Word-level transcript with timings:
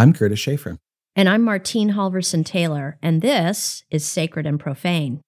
I'm 0.00 0.14
Kurtis 0.14 0.38
Schaeffer. 0.38 0.78
And 1.14 1.28
I'm 1.28 1.42
Martien 1.42 1.92
Halvorson-Taylor, 1.92 2.96
and 3.02 3.20
this 3.20 3.84
is 3.90 4.02
Sacred 4.02 4.46
and 4.46 4.58
Profane. 4.58 5.20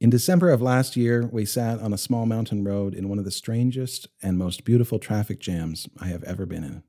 In 0.00 0.10
December 0.10 0.50
of 0.50 0.60
last 0.60 0.96
year, 0.96 1.28
we 1.30 1.44
sat 1.44 1.78
on 1.78 1.92
a 1.92 1.96
small 1.96 2.26
mountain 2.26 2.64
road 2.64 2.92
in 2.92 3.08
one 3.08 3.20
of 3.20 3.24
the 3.24 3.30
strangest 3.30 4.08
and 4.20 4.36
most 4.36 4.64
beautiful 4.64 4.98
traffic 4.98 5.38
jams 5.38 5.86
I 6.00 6.06
have 6.06 6.24
ever 6.24 6.44
been 6.44 6.64
in. 6.64 6.82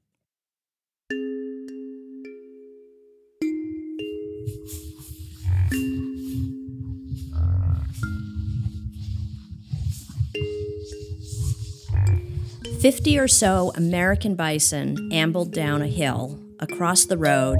Fifty 12.82 13.20
or 13.20 13.28
so 13.28 13.72
American 13.76 14.34
bison 14.34 15.12
ambled 15.12 15.54
down 15.54 15.84
a 15.84 15.88
hill, 15.88 16.40
across 16.60 17.06
the 17.06 17.18
road, 17.18 17.60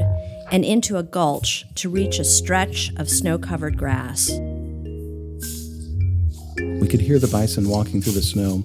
and 0.52 0.64
into 0.64 0.98
a 0.98 1.04
gulch 1.04 1.66
to 1.76 1.90
reach 1.90 2.20
a 2.20 2.24
stretch 2.24 2.92
of 2.98 3.10
snow 3.10 3.38
covered 3.38 3.78
grass. 3.78 4.30
We 6.58 6.88
could 6.88 7.02
hear 7.02 7.20
the 7.20 7.30
bison 7.32 7.70
walking 7.70 8.02
through 8.02 8.14
the 8.14 8.22
snow, 8.22 8.64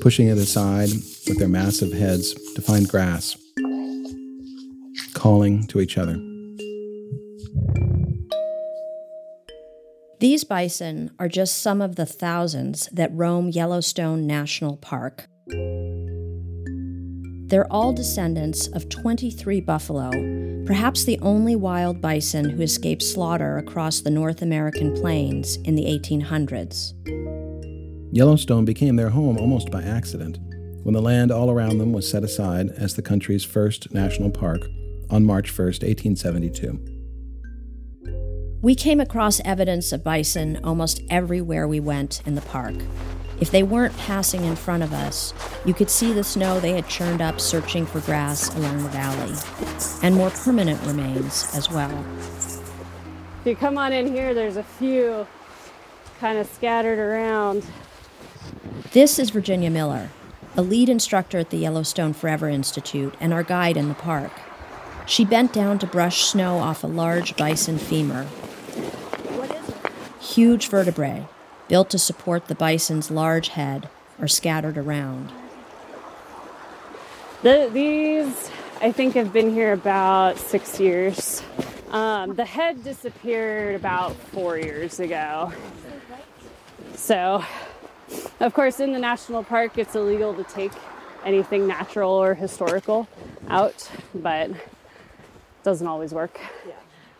pushing 0.00 0.28
it 0.28 0.38
aside 0.38 0.90
with 1.28 1.38
their 1.38 1.48
massive 1.48 1.92
heads 1.92 2.34
to 2.54 2.62
find 2.62 2.88
grass, 2.88 3.36
calling 5.14 5.66
to 5.68 5.80
each 5.80 5.98
other. 5.98 6.16
These 10.20 10.44
bison 10.44 11.10
are 11.18 11.28
just 11.28 11.60
some 11.60 11.82
of 11.82 11.96
the 11.96 12.06
thousands 12.06 12.88
that 12.92 13.12
roam 13.12 13.50
Yellowstone 13.50 14.26
National 14.26 14.78
Park. 14.78 15.28
They're 17.46 17.70
all 17.70 17.92
descendants 17.92 18.68
of 18.68 18.88
23 18.88 19.60
buffalo, 19.60 20.10
perhaps 20.64 21.04
the 21.04 21.18
only 21.20 21.54
wild 21.54 22.00
bison 22.00 22.48
who 22.48 22.62
escaped 22.62 23.02
slaughter 23.02 23.58
across 23.58 24.00
the 24.00 24.10
North 24.10 24.40
American 24.40 24.94
plains 24.94 25.56
in 25.56 25.74
the 25.74 25.84
1800s. 25.84 26.94
Yellowstone 28.12 28.64
became 28.64 28.96
their 28.96 29.10
home 29.10 29.36
almost 29.36 29.70
by 29.70 29.82
accident 29.82 30.38
when 30.84 30.94
the 30.94 31.02
land 31.02 31.30
all 31.30 31.50
around 31.50 31.76
them 31.78 31.92
was 31.92 32.10
set 32.10 32.24
aside 32.24 32.70
as 32.78 32.94
the 32.94 33.02
country's 33.02 33.44
first 33.44 33.92
national 33.92 34.30
park 34.30 34.62
on 35.10 35.24
March 35.24 35.50
1, 35.50 35.66
1872. 35.66 36.78
We 38.62 38.74
came 38.74 39.00
across 39.00 39.40
evidence 39.40 39.92
of 39.92 40.02
bison 40.02 40.58
almost 40.64 41.02
everywhere 41.10 41.68
we 41.68 41.80
went 41.80 42.22
in 42.24 42.36
the 42.36 42.40
park. 42.40 42.76
If 43.40 43.50
they 43.50 43.62
weren't 43.62 43.96
passing 43.96 44.44
in 44.44 44.56
front 44.56 44.82
of 44.82 44.92
us, 44.92 45.34
you 45.64 45.74
could 45.74 45.90
see 45.90 46.12
the 46.12 46.24
snow 46.24 46.60
they 46.60 46.72
had 46.72 46.88
churned 46.88 47.20
up 47.20 47.40
searching 47.40 47.84
for 47.84 48.00
grass 48.00 48.54
along 48.56 48.82
the 48.82 48.88
valley, 48.90 49.34
and 50.02 50.14
more 50.14 50.30
permanent 50.30 50.80
remains 50.86 51.52
as 51.54 51.70
well. 51.70 52.04
If 53.40 53.46
you 53.46 53.56
come 53.56 53.76
on 53.76 53.92
in 53.92 54.06
here, 54.06 54.34
there's 54.34 54.56
a 54.56 54.62
few 54.62 55.26
kind 56.20 56.38
of 56.38 56.46
scattered 56.46 56.98
around. 56.98 57.66
This 58.92 59.18
is 59.18 59.30
Virginia 59.30 59.70
Miller, 59.70 60.10
a 60.56 60.62
lead 60.62 60.88
instructor 60.88 61.38
at 61.38 61.50
the 61.50 61.58
Yellowstone 61.58 62.12
Forever 62.12 62.48
Institute 62.48 63.14
and 63.20 63.34
our 63.34 63.42
guide 63.42 63.76
in 63.76 63.88
the 63.88 63.94
park. 63.94 64.30
She 65.06 65.24
bent 65.24 65.52
down 65.52 65.78
to 65.80 65.86
brush 65.86 66.24
snow 66.24 66.58
off 66.58 66.84
a 66.84 66.86
large 66.86 67.36
bison 67.36 67.78
femur. 67.78 68.24
What 68.24 69.50
is 69.54 69.68
it? 69.68 69.76
Huge 70.22 70.68
vertebrae, 70.68 71.26
built 71.68 71.90
to 71.90 71.98
support 71.98 72.46
the 72.46 72.54
bison's 72.54 73.10
large 73.10 73.48
head, 73.48 73.88
are 74.20 74.28
scattered 74.28 74.78
around. 74.78 75.30
The, 77.42 77.68
these, 77.72 78.50
I 78.80 78.92
think, 78.92 79.14
have 79.14 79.32
been 79.32 79.52
here 79.52 79.72
about 79.72 80.38
six 80.38 80.80
years. 80.80 81.42
Um, 81.90 82.34
the 82.34 82.44
head 82.44 82.82
disappeared 82.82 83.76
about 83.76 84.14
four 84.14 84.58
years 84.58 84.98
ago. 84.98 85.52
So, 86.94 87.44
of 88.40 88.54
course, 88.54 88.80
in 88.80 88.92
the 88.92 88.98
national 88.98 89.44
park, 89.44 89.78
it's 89.78 89.94
illegal 89.94 90.34
to 90.34 90.44
take 90.44 90.72
anything 91.24 91.66
natural 91.66 92.12
or 92.12 92.34
historical 92.34 93.08
out, 93.48 93.90
but 94.14 94.50
it 94.50 94.56
doesn't 95.62 95.86
always 95.86 96.12
work. 96.12 96.40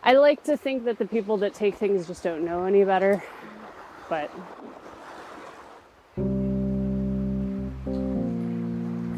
I 0.02 0.14
like 0.14 0.42
to 0.44 0.56
think 0.56 0.84
that 0.84 0.98
the 0.98 1.06
people 1.06 1.36
that 1.38 1.54
take 1.54 1.76
things 1.76 2.06
just 2.06 2.22
don't 2.22 2.44
know 2.44 2.64
any 2.64 2.84
better, 2.84 3.22
but 4.08 4.28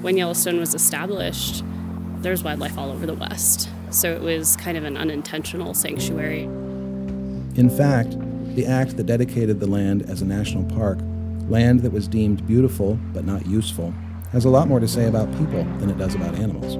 when 0.02 0.16
Yellowstone 0.16 0.58
was 0.60 0.74
established, 0.74 1.64
there's 2.18 2.42
wildlife 2.42 2.78
all 2.78 2.90
over 2.90 3.06
the 3.06 3.14
West. 3.14 3.68
So 3.90 4.12
it 4.12 4.20
was 4.20 4.56
kind 4.56 4.76
of 4.76 4.84
an 4.84 4.96
unintentional 4.96 5.74
sanctuary. 5.74 6.42
In 6.42 7.70
fact, 7.70 8.16
the 8.54 8.66
act 8.66 8.96
that 8.96 9.04
dedicated 9.04 9.60
the 9.60 9.66
land 9.66 10.02
as 10.02 10.22
a 10.22 10.24
national 10.24 10.64
park, 10.64 10.98
land 11.48 11.80
that 11.80 11.92
was 11.92 12.08
deemed 12.08 12.46
beautiful 12.46 12.98
but 13.12 13.24
not 13.24 13.46
useful, 13.46 13.92
has 14.32 14.44
a 14.44 14.48
lot 14.48 14.68
more 14.68 14.80
to 14.80 14.88
say 14.88 15.06
about 15.06 15.30
people 15.32 15.64
than 15.78 15.90
it 15.90 15.98
does 15.98 16.14
about 16.14 16.34
animals. 16.36 16.74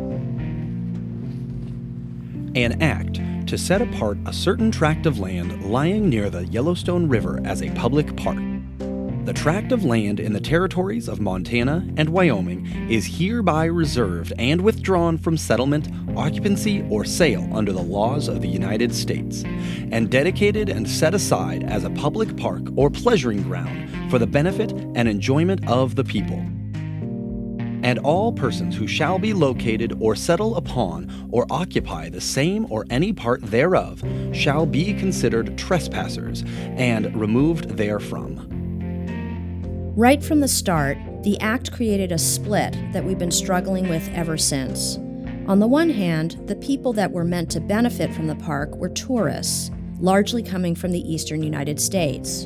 An 2.57 2.81
act 2.83 3.21
to 3.47 3.57
set 3.57 3.81
apart 3.81 4.19
a 4.27 4.33
certain 4.33 4.71
tract 4.71 5.07
of 5.07 5.19
land 5.21 5.65
lying 5.65 6.09
near 6.09 6.29
the 6.29 6.45
Yellowstone 6.47 7.09
River 7.09 7.41
as 7.45 7.63
a 7.63 7.71
public 7.71 8.17
park. 8.17 8.39
The 8.79 9.33
tract 9.33 9.73
of 9.73 9.85
land 9.85 10.21
in 10.21 10.33
the 10.33 10.41
territories 10.41 11.09
of 11.09 11.21
Montana 11.21 11.87
and 11.97 12.09
Wyoming 12.09 12.67
is 12.91 13.19
hereby 13.19 13.65
reserved 13.65 14.33
and 14.39 14.61
withdrawn 14.61 15.19
from 15.19 15.37
settlement, 15.37 15.89
occupancy, 16.17 16.87
or 16.91 17.05
sale 17.05 17.49
under 17.53 17.73
the 17.73 17.83
laws 17.83 18.29
of 18.29 18.41
the 18.41 18.49
United 18.49 18.95
States, 18.95 19.43
and 19.91 20.11
dedicated 20.11 20.69
and 20.69 20.89
set 20.89 21.15
aside 21.15 21.65
as 21.65 21.85
a 21.85 21.91
public 21.91 22.37
park 22.37 22.63
or 22.77 22.91
pleasuring 22.91 23.43
ground 23.43 24.11
for 24.11 24.19
the 24.19 24.27
benefit 24.27 24.73
and 24.73 25.09
enjoyment 25.09 25.67
of 25.69 25.97
the 25.97 26.05
people 26.05 26.45
and 27.83 27.99
all 28.01 28.33
persons 28.33 28.77
who 28.77 28.87
shall 28.87 29.19
be 29.19 29.33
located 29.33 29.97
or 30.01 30.15
settle 30.15 30.57
upon 30.57 31.29
or 31.31 31.47
occupy 31.51 32.09
the 32.09 32.21
same 32.21 32.67
or 32.71 32.87
any 32.91 33.13
part 33.13 33.43
thereof 33.43 34.03
shall 34.33 34.67
be 34.67 34.95
considered 34.95 35.57
trespassers 35.57 36.45
and 36.77 37.15
removed 37.15 37.77
therefrom. 37.77 38.53
Right 39.97 40.23
from 40.23 40.41
the 40.41 40.49
start, 40.49 40.99
the 41.23 41.41
Act 41.41 41.73
created 41.73 42.13
a 42.13 42.19
split 42.19 42.77
that 42.93 43.05
we've 43.05 43.19
been 43.19 43.31
struggling 43.31 43.89
with 43.89 44.09
ever 44.11 44.37
since. 44.37 44.99
On 45.49 45.59
the 45.59 45.67
one 45.67 45.91
hand, 45.91 46.41
the 46.47 46.57
people 46.57 46.93
that 46.95 47.13
were 47.13 47.25
meant 47.25 47.51
to 47.53 47.61
benefit 47.61 48.13
from 48.13 48.27
the 48.27 48.37
park 48.37 48.75
were 48.77 48.89
tourists, 48.89 49.71
largely 49.99 50.43
coming 50.43 50.75
from 50.75 50.93
the 50.93 51.13
eastern 51.13 51.43
United 51.43 51.81
States. 51.81 52.45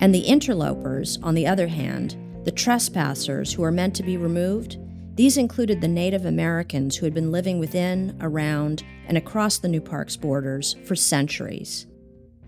And 0.00 0.14
the 0.14 0.26
interlopers, 0.26 1.18
on 1.22 1.34
the 1.34 1.46
other 1.46 1.66
hand, 1.66 2.16
the 2.46 2.52
trespassers 2.52 3.52
who 3.52 3.62
were 3.62 3.72
meant 3.72 3.96
to 3.96 4.04
be 4.04 4.16
removed, 4.16 4.78
these 5.16 5.36
included 5.36 5.80
the 5.80 5.88
Native 5.88 6.24
Americans 6.24 6.94
who 6.94 7.04
had 7.04 7.12
been 7.12 7.32
living 7.32 7.58
within, 7.58 8.16
around, 8.20 8.84
and 9.08 9.18
across 9.18 9.58
the 9.58 9.66
new 9.66 9.80
park's 9.80 10.16
borders 10.16 10.76
for 10.84 10.94
centuries. 10.94 11.88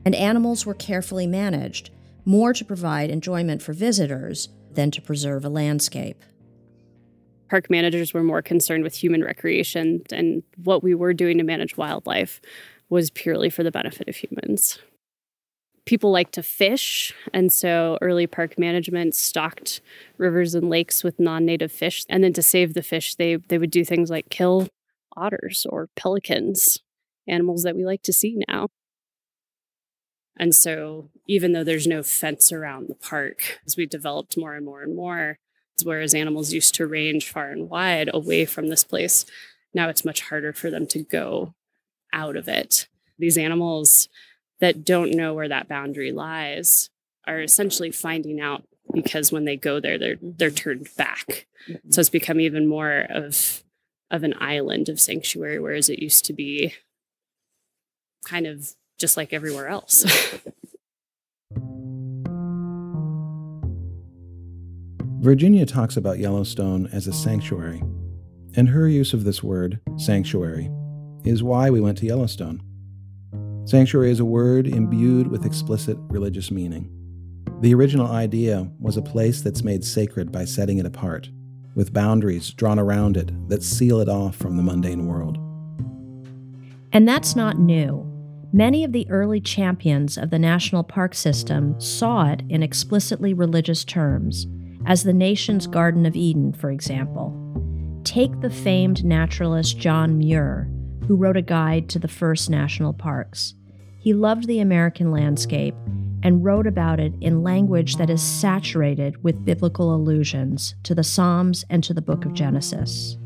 And 0.04 0.14
animals 0.14 0.64
were 0.64 0.75
carefully 0.75 1.26
managed, 1.26 1.91
more 2.25 2.53
to 2.53 2.64
provide 2.64 3.10
enjoyment 3.10 3.60
for 3.60 3.72
visitors 3.72 4.50
than 4.70 4.92
to 4.92 5.03
preserve 5.03 5.44
a 5.44 5.48
landscape. 5.48 6.22
Park 7.50 7.69
managers 7.69 8.15
were 8.15 8.22
more 8.22 8.41
concerned 8.41 8.84
with 8.84 8.94
human 8.94 9.25
recreation, 9.25 10.03
and 10.12 10.44
what 10.62 10.84
we 10.84 10.94
were 10.94 11.12
doing 11.12 11.38
to 11.38 11.44
manage 11.44 11.76
wildlife 11.76 12.41
was 12.88 13.10
purely 13.10 13.50
for 13.50 13.65
the 13.65 13.72
benefit 13.72 14.06
of 14.06 14.15
humans 14.15 14.78
people 15.88 16.10
like 16.10 16.31
to 16.32 16.43
fish, 16.43 17.15
and 17.32 17.50
so 17.50 17.97
early 18.03 18.26
park 18.26 18.59
management 18.59 19.15
stocked 19.15 19.81
rivers 20.19 20.54
and 20.54 20.69
lakes 20.69 21.03
with 21.03 21.19
non-native 21.19 21.72
fish. 21.72 22.04
And 22.10 22.22
then 22.22 22.34
to 22.34 22.43
save 22.43 22.75
the 22.75 22.82
fish, 22.82 23.15
they 23.15 23.37
they 23.37 23.56
would 23.56 23.71
do 23.71 23.87
things 23.87 24.10
like 24.10 24.28
kill 24.28 24.69
otters 25.16 25.66
or 25.71 25.89
pelicans, 25.97 26.78
animals 27.27 27.63
that 27.63 27.74
we 27.74 27.86
like 27.86 28.03
to 28.03 28.13
see 28.13 28.39
now. 28.48 28.68
And 30.39 30.54
so, 30.54 31.09
even 31.27 31.53
though 31.53 31.65
there's 31.65 31.86
no 31.86 32.03
fence 32.03 32.53
around 32.53 32.89
the 32.89 32.95
park, 32.95 33.59
as 33.66 33.78
we 33.78 33.86
developed 33.86 34.36
more 34.36 34.54
and 34.54 34.66
more 34.66 34.83
and 34.83 34.95
more, 34.95 35.39
whereas 35.84 36.15
animals 36.15 36.53
used 36.53 36.74
to 36.74 36.86
range 36.86 37.30
far 37.30 37.51
and 37.51 37.71
wide 37.71 38.10
away 38.13 38.45
from 38.45 38.68
this 38.68 38.84
place, 38.84 39.24
now 39.72 39.89
it's 39.89 40.04
much 40.04 40.21
harder 40.21 40.53
for 40.53 40.71
them 40.71 40.86
to 40.89 41.03
go 41.03 41.54
out 42.13 42.36
of 42.36 42.47
it. 42.47 42.89
These 43.18 43.39
animals 43.39 44.09
that 44.60 44.84
don't 44.84 45.15
know 45.15 45.34
where 45.34 45.49
that 45.49 45.69
boundary 45.69 46.13
lies 46.13 46.91
are 47.27 47.41
essentially 47.41 47.91
finding 47.91 48.41
out 48.41 48.65
because 48.93 49.31
when 49.31 49.45
they 49.45 49.57
go 49.57 49.81
there 49.81 49.99
they're 49.99 50.19
they're 50.21 50.51
turned 50.51 50.89
back 50.97 51.47
mm-hmm. 51.69 51.91
so 51.91 52.01
it's 52.01 52.09
become 52.09 52.41
even 52.41 52.66
more 52.66 53.07
of 53.10 53.63
of 54.10 54.22
an 54.22 54.34
island 54.41 54.89
of 54.89 55.01
sanctuary 55.01 55.59
whereas 55.59 55.89
it 55.89 55.99
used 55.99 56.25
to 56.25 56.33
be 56.33 56.75
kind 58.25 58.47
of 58.47 58.75
just 58.99 59.16
like 59.16 59.33
everywhere 59.33 59.69
else 59.69 60.05
Virginia 65.21 65.66
talks 65.66 65.97
about 65.97 66.21
Yellowstone 66.21 66.87
as 66.93 67.09
a 67.09 67.13
sanctuary, 67.13 67.83
and 68.54 68.69
her 68.69 68.87
use 68.87 69.13
of 69.13 69.25
this 69.25 69.43
word, 69.43 69.81
sanctuary, 69.97 70.71
is 71.25 71.43
why 71.43 71.71
we 71.71 71.81
went 71.81 71.99
to 71.99 72.07
Yellowstone. 72.07 72.63
Sanctuary 73.68 74.10
is 74.10 74.18
a 74.18 74.24
word 74.24 74.66
imbued 74.66 75.26
with 75.26 75.44
explicit 75.44 75.98
religious 76.09 76.50
meaning. 76.50 76.91
The 77.60 77.74
original 77.74 78.06
idea 78.06 78.66
was 78.80 78.97
a 78.97 79.03
place 79.03 79.42
that's 79.42 79.62
made 79.62 79.84
sacred 79.84 80.32
by 80.32 80.47
setting 80.47 80.78
it 80.78 80.86
apart, 80.86 81.28
with 81.74 81.92
boundaries 81.92 82.48
drawn 82.48 82.78
around 82.78 83.18
it 83.18 83.30
that 83.50 83.62
seal 83.62 84.00
it 84.00 84.09
off 84.09 84.36
from 84.36 84.56
the 84.56 84.62
mundane 84.62 85.06
world. 85.06 85.36
And 86.94 87.06
that's 87.06 87.36
not 87.36 87.59
new. 87.59 88.10
Many 88.54 88.84
of 88.84 88.92
the 88.92 89.06
early 89.10 89.38
champions 89.38 90.16
of 90.16 90.30
the 90.30 90.38
national 90.38 90.82
park 90.82 91.15
system 91.15 91.78
saw 91.78 92.32
it 92.32 92.41
in 92.48 92.62
explicitly 92.62 93.34
religious 93.34 93.84
terms, 93.84 94.47
as 94.86 95.03
the 95.03 95.12
nation's 95.12 95.66
Garden 95.66 96.06
of 96.06 96.16
Eden, 96.16 96.54
for 96.54 96.70
example. 96.70 97.36
Take 98.03 98.41
the 98.41 98.48
famed 98.48 99.04
naturalist 99.04 99.78
John 99.78 100.16
Muir, 100.16 100.70
who 101.09 101.16
wrote 101.16 101.39
a 101.39 101.43
guide 101.43 101.89
to 101.89 101.99
the 101.99 102.07
first 102.07 102.51
national 102.51 102.93
parks. 102.93 103.55
He 103.99 104.13
loved 104.13 104.47
the 104.47 104.60
American 104.60 105.10
landscape 105.10 105.75
and 106.22 106.45
wrote 106.45 106.66
about 106.66 107.01
it 107.01 107.15
in 107.22 107.43
language 107.43 107.97
that 107.97 108.10
is 108.10 108.22
saturated 108.22 109.25
with 109.25 109.45
biblical 109.45 109.95
allusions 109.95 110.75
to 110.83 110.95
the 110.95 111.03
Psalms 111.03 111.65
and 111.71 111.83
to 111.83 111.95
the 111.95 112.03
book 112.03 112.27
of 112.27 112.34
Genesis. 112.34 113.16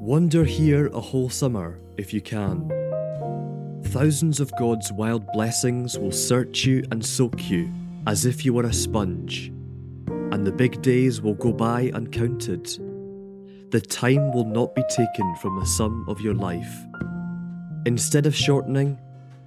Wander 0.00 0.44
here 0.44 0.86
a 0.86 1.00
whole 1.00 1.28
summer 1.28 1.78
if 1.98 2.14
you 2.14 2.22
can. 2.22 2.70
Thousands 3.84 4.40
of 4.40 4.50
God's 4.58 4.90
wild 4.92 5.30
blessings 5.32 5.98
will 5.98 6.10
search 6.10 6.64
you 6.64 6.84
and 6.90 7.04
soak 7.04 7.50
you 7.50 7.70
as 8.06 8.24
if 8.24 8.46
you 8.46 8.54
were 8.54 8.64
a 8.64 8.72
sponge, 8.72 9.48
and 10.08 10.46
the 10.46 10.52
big 10.52 10.80
days 10.80 11.20
will 11.20 11.34
go 11.34 11.52
by 11.52 11.90
uncounted. 11.94 12.78
The 13.74 13.80
time 13.80 14.30
will 14.30 14.44
not 14.44 14.72
be 14.76 14.84
taken 14.88 15.34
from 15.42 15.58
the 15.58 15.66
sum 15.66 16.04
of 16.08 16.20
your 16.20 16.32
life. 16.32 16.86
Instead 17.86 18.24
of 18.24 18.32
shortening, 18.32 18.96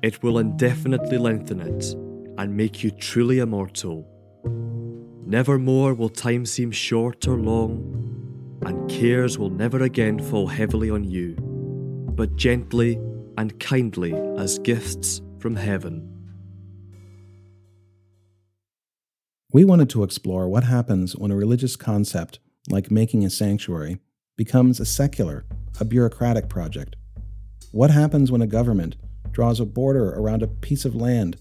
it 0.01 0.21
will 0.21 0.39
indefinitely 0.39 1.17
lengthen 1.17 1.61
it 1.61 1.93
and 2.37 2.57
make 2.57 2.83
you 2.83 2.91
truly 2.91 3.39
immortal. 3.39 4.05
Nevermore 5.25 5.93
will 5.93 6.09
time 6.09 6.45
seem 6.45 6.71
short 6.71 7.25
or 7.25 7.37
long, 7.37 8.59
and 8.65 8.89
cares 8.89 9.37
will 9.37 9.49
never 9.49 9.83
again 9.83 10.19
fall 10.19 10.47
heavily 10.47 10.89
on 10.89 11.05
you, 11.05 11.37
but 12.13 12.35
gently 12.35 12.99
and 13.37 13.57
kindly 13.61 14.13
as 14.37 14.59
gifts 14.59 15.21
from 15.39 15.55
heaven. 15.55 16.05
We 19.53 19.63
wanted 19.63 19.89
to 19.91 20.03
explore 20.03 20.49
what 20.49 20.65
happens 20.65 21.15
when 21.15 21.31
a 21.31 21.37
religious 21.37 21.77
concept, 21.77 22.39
like 22.69 22.91
making 22.91 23.23
a 23.23 23.29
sanctuary, 23.29 23.99
becomes 24.37 24.79
a 24.79 24.85
secular, 24.85 25.43
a 25.79 25.85
bureaucratic 25.85 26.47
project. 26.47 26.95
What 27.71 27.91
happens 27.91 28.31
when 28.31 28.41
a 28.41 28.47
government 28.47 28.95
draws 29.31 29.59
a 29.59 29.65
border 29.65 30.13
around 30.13 30.43
a 30.43 30.47
piece 30.47 30.85
of 30.85 30.95
land, 30.95 31.37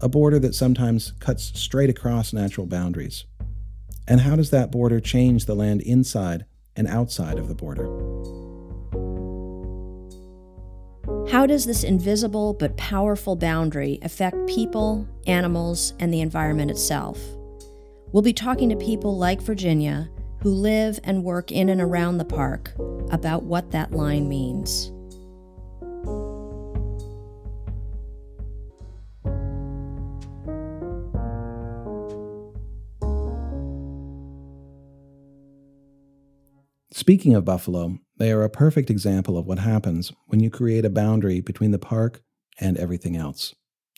a 0.00 0.08
border 0.08 0.38
that 0.38 0.54
sometimes 0.54 1.12
cuts 1.20 1.52
straight 1.58 1.90
across 1.90 2.32
natural 2.32 2.66
boundaries? 2.66 3.26
And 4.08 4.20
how 4.20 4.36
does 4.36 4.50
that 4.50 4.70
border 4.70 5.00
change 5.00 5.44
the 5.44 5.56
land 5.56 5.82
inside 5.82 6.46
and 6.76 6.86
outside 6.86 7.38
of 7.38 7.48
the 7.48 7.54
border? 7.54 7.86
How 11.30 11.46
does 11.46 11.66
this 11.66 11.82
invisible 11.82 12.54
but 12.54 12.76
powerful 12.76 13.34
boundary 13.34 13.98
affect 14.02 14.46
people, 14.46 15.08
animals, 15.26 15.94
and 15.98 16.14
the 16.14 16.20
environment 16.20 16.70
itself? 16.70 17.18
We'll 18.12 18.22
be 18.22 18.32
talking 18.32 18.68
to 18.68 18.76
people 18.76 19.18
like 19.18 19.42
Virginia 19.42 20.08
who 20.46 20.52
live 20.52 21.00
and 21.02 21.24
work 21.24 21.50
in 21.50 21.68
and 21.68 21.80
around 21.80 22.18
the 22.18 22.24
park 22.24 22.72
about 23.10 23.42
what 23.42 23.72
that 23.72 23.90
line 23.90 24.28
means. 24.28 24.92
Speaking 36.92 37.34
of 37.34 37.44
buffalo, 37.44 37.98
they 38.16 38.30
are 38.30 38.44
a 38.44 38.48
perfect 38.48 38.88
example 38.88 39.36
of 39.36 39.46
what 39.46 39.58
happens 39.58 40.12
when 40.28 40.38
you 40.38 40.48
create 40.48 40.84
a 40.84 40.90
boundary 40.90 41.40
between 41.40 41.72
the 41.72 41.80
park 41.80 42.22
and 42.60 42.78
everything 42.78 43.16
else. 43.16 43.52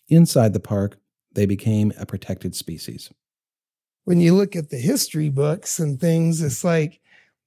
Inside 0.07 0.53
the 0.53 0.59
park, 0.59 0.97
they 1.31 1.45
became 1.45 1.93
a 1.99 2.07
protected 2.07 2.55
species. 2.55 3.11
When 4.09 4.19
you 4.19 4.33
look 4.33 4.55
at 4.55 4.71
the 4.71 4.79
history 4.79 5.29
books 5.29 5.77
and 5.77 5.99
things, 5.99 6.41
it's 6.41 6.63
like 6.63 6.99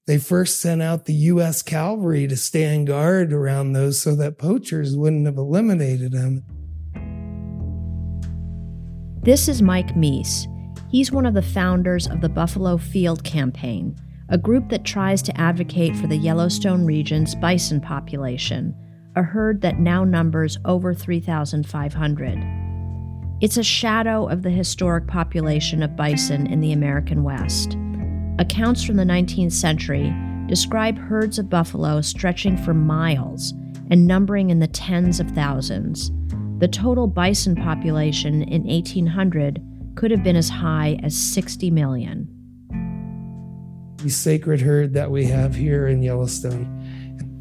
they 0.07 0.17
first 0.17 0.61
sent 0.61 0.81
out 0.81 1.07
the 1.07 1.13
U.S. 1.13 1.61
cavalry 1.61 2.29
to 2.29 2.37
stand 2.37 2.87
guard 2.87 3.33
around 3.33 3.73
those 3.73 4.01
so 4.01 4.15
that 4.15 4.39
poachers 4.39 4.97
wouldn't 4.97 5.27
have 5.27 5.39
eliminated 5.39 6.13
them. 6.13 6.45
This 9.25 9.49
is 9.49 9.61
Mike 9.61 9.97
Mease. 9.97 10.47
He's 10.89 11.11
one 11.11 11.27
of 11.27 11.35
the 11.35 11.43
founders 11.43 12.07
of 12.07 12.21
the 12.21 12.29
Buffalo 12.29 12.77
Field 12.77 13.25
Campaign, 13.25 13.97
a 14.29 14.39
group 14.39 14.69
that 14.69 14.85
tries 14.85 15.21
to 15.23 15.37
advocate 15.41 15.97
for 15.97 16.07
the 16.07 16.17
Yellowstone 16.17 16.87
region's 16.87 17.35
bison 17.35 17.81
population, 17.81 18.73
a 19.17 19.23
herd 19.25 19.63
that 19.63 19.81
now 19.81 20.05
numbers 20.05 20.59
over 20.65 20.95
3,500. 20.95 22.72
It's 23.43 23.57
a 23.57 23.65
shadow 23.65 24.29
of 24.29 24.43
the 24.43 24.51
historic 24.51 25.09
population 25.09 25.83
of 25.83 25.97
bison 25.97 26.47
in 26.47 26.61
the 26.61 26.71
American 26.71 27.25
West. 27.25 27.77
Accounts 28.39 28.85
from 28.85 28.95
the 28.95 29.03
19th 29.03 29.51
century 29.51 30.15
describe 30.47 30.97
herds 30.97 31.41
of 31.41 31.51
buffalo 31.51 32.03
stretching 32.03 32.57
for 32.57 32.73
miles 32.73 33.53
and 33.91 34.07
numbering 34.07 34.51
in 34.51 34.61
the 34.61 34.69
tens 34.69 35.19
of 35.19 35.29
thousands. 35.33 36.13
The 36.61 36.69
total 36.69 37.09
bison 37.09 37.57
population 37.57 38.43
in 38.43 38.63
1800 38.63 39.61
could 39.97 40.13
have 40.13 40.23
been 40.23 40.37
as 40.37 40.49
high 40.49 41.01
as 41.03 41.17
60 41.17 41.69
million 41.73 42.29
the 43.97 44.11
sacred 44.11 44.61
herd 44.61 44.95
that 44.95 45.13
we 45.13 45.27
have 45.27 45.55
here 45.55 45.87
in 45.87 46.03
Yellowstone, 46.03 46.67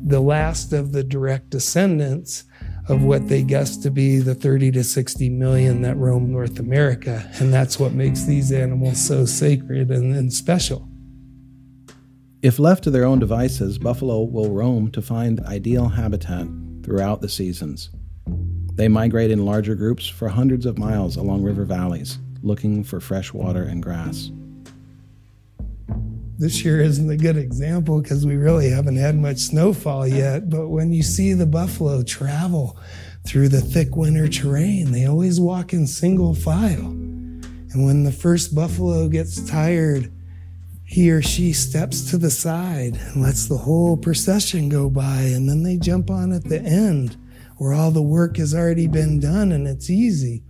the 0.06 0.20
last 0.20 0.74
of 0.74 0.92
the 0.92 1.04
direct 1.04 1.50
descendants 1.50 2.44
of 2.88 3.04
what 3.04 3.28
they 3.28 3.44
guess 3.44 3.78
to 3.78 3.92
be 3.92 4.18
the 4.18 4.36
30 4.36 4.72
to 4.72 4.84
60 4.84 5.30
million 5.30 5.82
that 5.82 5.98
roam 5.98 6.32
North 6.32 6.60
America. 6.60 7.30
And 7.40 7.54
that's 7.54 7.80
what 7.80 7.94
makes 7.94 8.24
these 8.24 8.52
animals 8.52 9.00
so 9.00 9.26
sacred 9.26 9.92
and, 9.92 10.16
and 10.16 10.34
special. 10.34 10.88
If 12.42 12.58
left 12.58 12.84
to 12.86 12.92
their 12.92 13.06
own 13.06 13.20
devices, 13.20 13.78
buffalo 13.78 14.24
will 14.24 14.52
roam 14.52 14.90
to 14.92 15.02
find 15.02 15.40
ideal 15.42 15.90
habitat 15.90 16.48
throughout 16.84 17.22
the 17.22 17.30
seasons. 17.30 17.92
They 18.74 18.88
migrate 18.88 19.30
in 19.30 19.46
larger 19.46 19.76
groups 19.76 20.08
for 20.08 20.28
hundreds 20.30 20.66
of 20.66 20.80
miles 20.80 21.18
along 21.18 21.44
river 21.44 21.66
valleys, 21.66 22.18
looking 22.42 22.84
for 22.84 23.00
fresh 23.00 23.32
water 23.32 23.64
and 23.64 23.84
grass 23.84 24.32
this 26.42 26.66
year 26.66 26.82
isn't 26.82 27.12
a 27.12 27.16
good 27.16 27.38
example 27.38 28.02
because 28.02 28.26
we 28.26 28.36
really 28.36 28.68
haven't 28.68 28.96
had 28.96 29.16
much 29.16 29.38
snowfall 29.38 30.08
yet. 30.08 30.50
But 30.50 30.70
when 30.70 30.92
you 30.92 31.04
see 31.04 31.34
the 31.34 31.46
buffalo 31.46 32.02
travel 32.02 32.80
through 33.28 33.50
the 33.50 33.62
thick 33.62 33.96
winter 33.96 34.28
terrain, 34.28 34.92
they 34.92 35.06
always 35.06 35.40
walk 35.40 35.72
in 35.72 35.86
single 35.86 36.34
file. 36.34 36.88
And 36.88 37.86
when 37.86 38.04
the 38.04 38.12
first 38.12 38.56
buffalo 38.56 39.08
gets 39.08 39.48
tired, 39.48 40.12
he 40.84 41.12
or 41.12 41.22
she 41.22 41.54
steps 41.54 42.10
to 42.10 42.18
the 42.18 42.32
side 42.32 42.96
and 42.96 43.22
lets 43.22 43.46
the 43.46 43.58
whole 43.58 43.96
procession 43.96 44.68
go 44.68 44.90
by. 44.90 45.22
And 45.22 45.48
then 45.48 45.62
they 45.62 45.78
jump 45.78 46.10
on 46.10 46.34
at 46.34 46.46
the 46.46 46.60
end 46.60 47.18
where 47.58 47.74
all 47.74 47.92
the 47.92 48.02
work 48.02 48.38
has 48.38 48.56
already 48.56 48.88
been 48.88 49.20
done 49.20 49.52
and 49.52 49.68
it's 49.68 49.92
easy. 49.92 50.42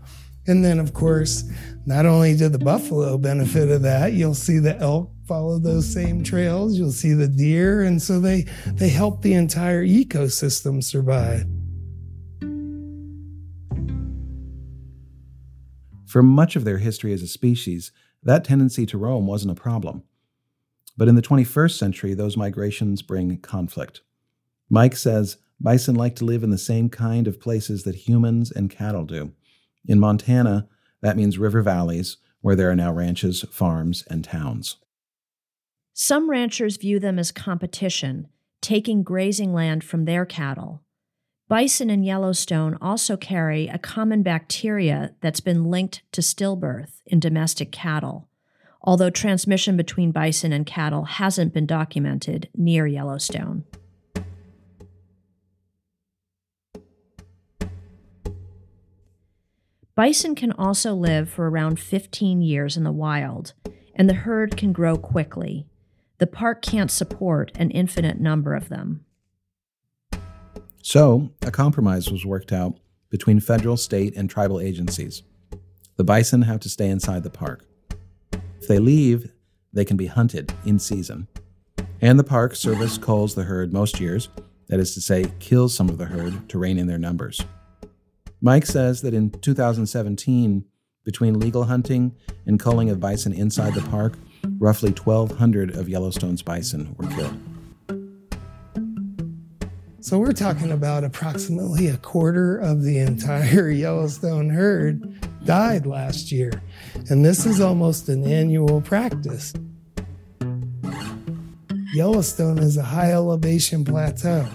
And 0.48 0.66
then, 0.66 0.80
of 0.80 0.94
course, 0.94 1.44
not 1.86 2.06
only 2.06 2.36
did 2.36 2.52
the 2.52 2.60
buffalo 2.60 3.18
benefit 3.18 3.70
of 3.70 3.84
that, 3.84 4.14
you'll 4.14 4.34
see 4.34 4.60
the 4.60 4.78
elk 4.78 5.12
follow 5.28 5.60
those 5.60 5.86
same 5.86 6.24
trails. 6.24 6.78
You'll 6.78 6.92
see 6.92 7.14
the 7.14 7.28
deer. 7.28 7.84
And 7.84 8.02
so 8.02 8.20
they, 8.20 8.48
they 8.74 8.90
help 8.90 9.22
the 9.22 9.34
entire 9.34 9.86
ecosystem 9.86 10.84
survive. 10.84 11.46
For 16.06 16.22
much 16.22 16.58
of 16.58 16.66
their 16.66 16.80
history 16.80 17.14
as 17.14 17.22
a 17.22 17.28
species, 17.28 17.92
that 18.24 18.44
tendency 18.44 18.86
to 18.88 18.98
roam 18.98 19.28
wasn't 19.28 19.58
a 19.58 19.62
problem. 19.62 20.04
But 20.98 21.08
in 21.08 21.16
the 21.16 21.22
21st 21.22 21.78
century, 21.78 22.14
those 22.14 22.36
migrations 22.36 23.02
bring 23.02 23.38
conflict. 23.38 24.02
Mike 24.70 24.96
says 24.96 25.38
bison 25.60 25.96
like 25.96 26.16
to 26.18 26.26
live 26.26 26.44
in 26.44 26.50
the 26.50 26.58
same 26.58 26.90
kind 26.90 27.28
of 27.28 27.40
places 27.40 27.84
that 27.84 27.96
humans 27.96 28.52
and 28.52 28.70
cattle 28.70 29.06
do. 29.06 29.32
In 29.86 30.00
Montana, 30.00 30.68
that 31.02 31.18
means 31.18 31.38
river 31.38 31.62
valleys, 31.62 32.18
where 32.42 32.56
there 32.56 32.70
are 32.70 32.76
now 32.76 32.92
ranches, 32.94 33.46
farms, 33.52 34.04
and 34.10 34.24
towns. 34.24 34.78
Some 35.94 36.30
ranchers 36.30 36.78
view 36.78 37.00
them 37.00 37.20
as 37.20 37.32
competition, 37.32 38.28
taking 38.62 39.04
grazing 39.04 39.54
land 39.54 39.84
from 39.84 40.06
their 40.06 40.26
cattle. 40.26 40.82
Bison 41.48 41.90
in 41.90 42.04
Yellowstone 42.04 42.78
also 42.82 43.18
carry 43.18 43.68
a 43.68 43.78
common 43.78 44.24
bacteria 44.24 45.14
that's 45.20 45.42
been 45.42 45.66
linked 45.66 46.02
to 46.14 46.22
stillbirth 46.22 47.02
in 47.06 47.20
domestic 47.20 47.72
cattle. 47.72 48.30
although 48.84 49.10
transmission 49.10 49.78
between 49.78 50.12
bison 50.12 50.52
and 50.52 50.66
cattle 50.66 51.04
hasn't 51.06 51.54
been 51.54 51.66
documented 51.66 52.50
near 52.56 52.88
Yellowstone. 52.88 53.64
Bison 60.02 60.34
can 60.34 60.52
also 60.54 60.96
live 60.96 61.30
for 61.30 61.48
around 61.48 61.80
15 61.80 62.42
years 62.42 62.76
in 62.76 62.84
the 62.84 62.92
wild, 62.92 63.54
and 63.94 64.10
the 64.10 64.16
herd 64.16 64.58
can 64.58 64.74
grow 64.74 64.98
quickly. 64.98 65.68
The 66.18 66.26
park 66.26 66.64
can't 66.64 66.90
support 66.90 67.52
an 67.54 67.70
infinite 67.70 68.20
number 68.20 68.56
of 68.56 68.70
them. 68.70 69.06
So, 70.82 71.30
a 71.44 71.52
compromise 71.52 72.10
was 72.10 72.26
worked 72.26 72.52
out 72.52 72.80
between 73.12 73.40
federal, 73.42 73.78
state, 73.78 74.18
and 74.18 74.28
tribal 74.28 74.60
agencies. 74.60 75.22
The 75.98 76.04
bison 76.04 76.42
have 76.42 76.62
to 76.62 76.70
stay 76.70 76.90
inside 76.90 77.22
the 77.22 77.30
park. 77.30 77.68
If 78.60 78.68
they 78.68 78.80
leave, 78.80 79.32
they 79.72 79.86
can 79.86 79.98
be 79.98 80.08
hunted 80.08 80.52
in 80.66 80.80
season. 80.80 81.28
And 82.02 82.18
the 82.18 82.24
Park 82.24 82.56
Service 82.56 82.98
culls 82.98 83.36
the 83.36 83.44
herd 83.44 83.72
most 83.72 84.00
years, 84.00 84.30
that 84.68 84.80
is 84.80 84.96
to 84.96 85.00
say, 85.00 85.32
kills 85.38 85.76
some 85.76 85.90
of 85.90 86.00
the 86.00 86.06
herd 86.06 86.50
to 86.50 86.58
rein 86.58 86.80
in 86.80 86.88
their 86.88 86.98
numbers. 86.98 87.46
Mike 88.42 88.66
says 88.66 89.02
that 89.02 89.14
in 89.14 89.30
2017, 89.30 90.66
between 91.04 91.40
legal 91.40 91.66
hunting 91.66 92.16
and 92.48 92.60
culling 92.60 92.90
of 92.90 93.00
bison 93.00 93.34
inside 93.34 93.76
the 93.76 93.82
park, 93.90 94.18
roughly 94.58 94.92
1,200 94.92 95.76
of 95.76 95.88
Yellowstone's 95.88 96.42
bison 96.42 96.96
were 96.98 97.08
killed. 97.08 97.38
So 100.00 100.18
we're 100.18 100.32
talking 100.32 100.72
about 100.72 101.04
approximately 101.04 101.88
a 101.88 101.98
quarter 101.98 102.58
of 102.58 102.82
the 102.82 102.98
entire 102.98 103.70
Yellowstone 103.70 104.50
herd 104.50 105.20
died 105.46 105.86
last 105.86 106.32
year. 106.32 106.64
And 107.10 107.24
this 107.24 107.46
is 107.46 107.62
almost 107.62 108.10
an 108.10 108.24
annual 108.26 108.82
practice. 108.82 109.54
Yellowstone 111.94 112.58
is 112.58 112.78
a 112.78 112.84
high 112.84 113.12
elevation 113.12 113.86
plateau. 113.86 114.48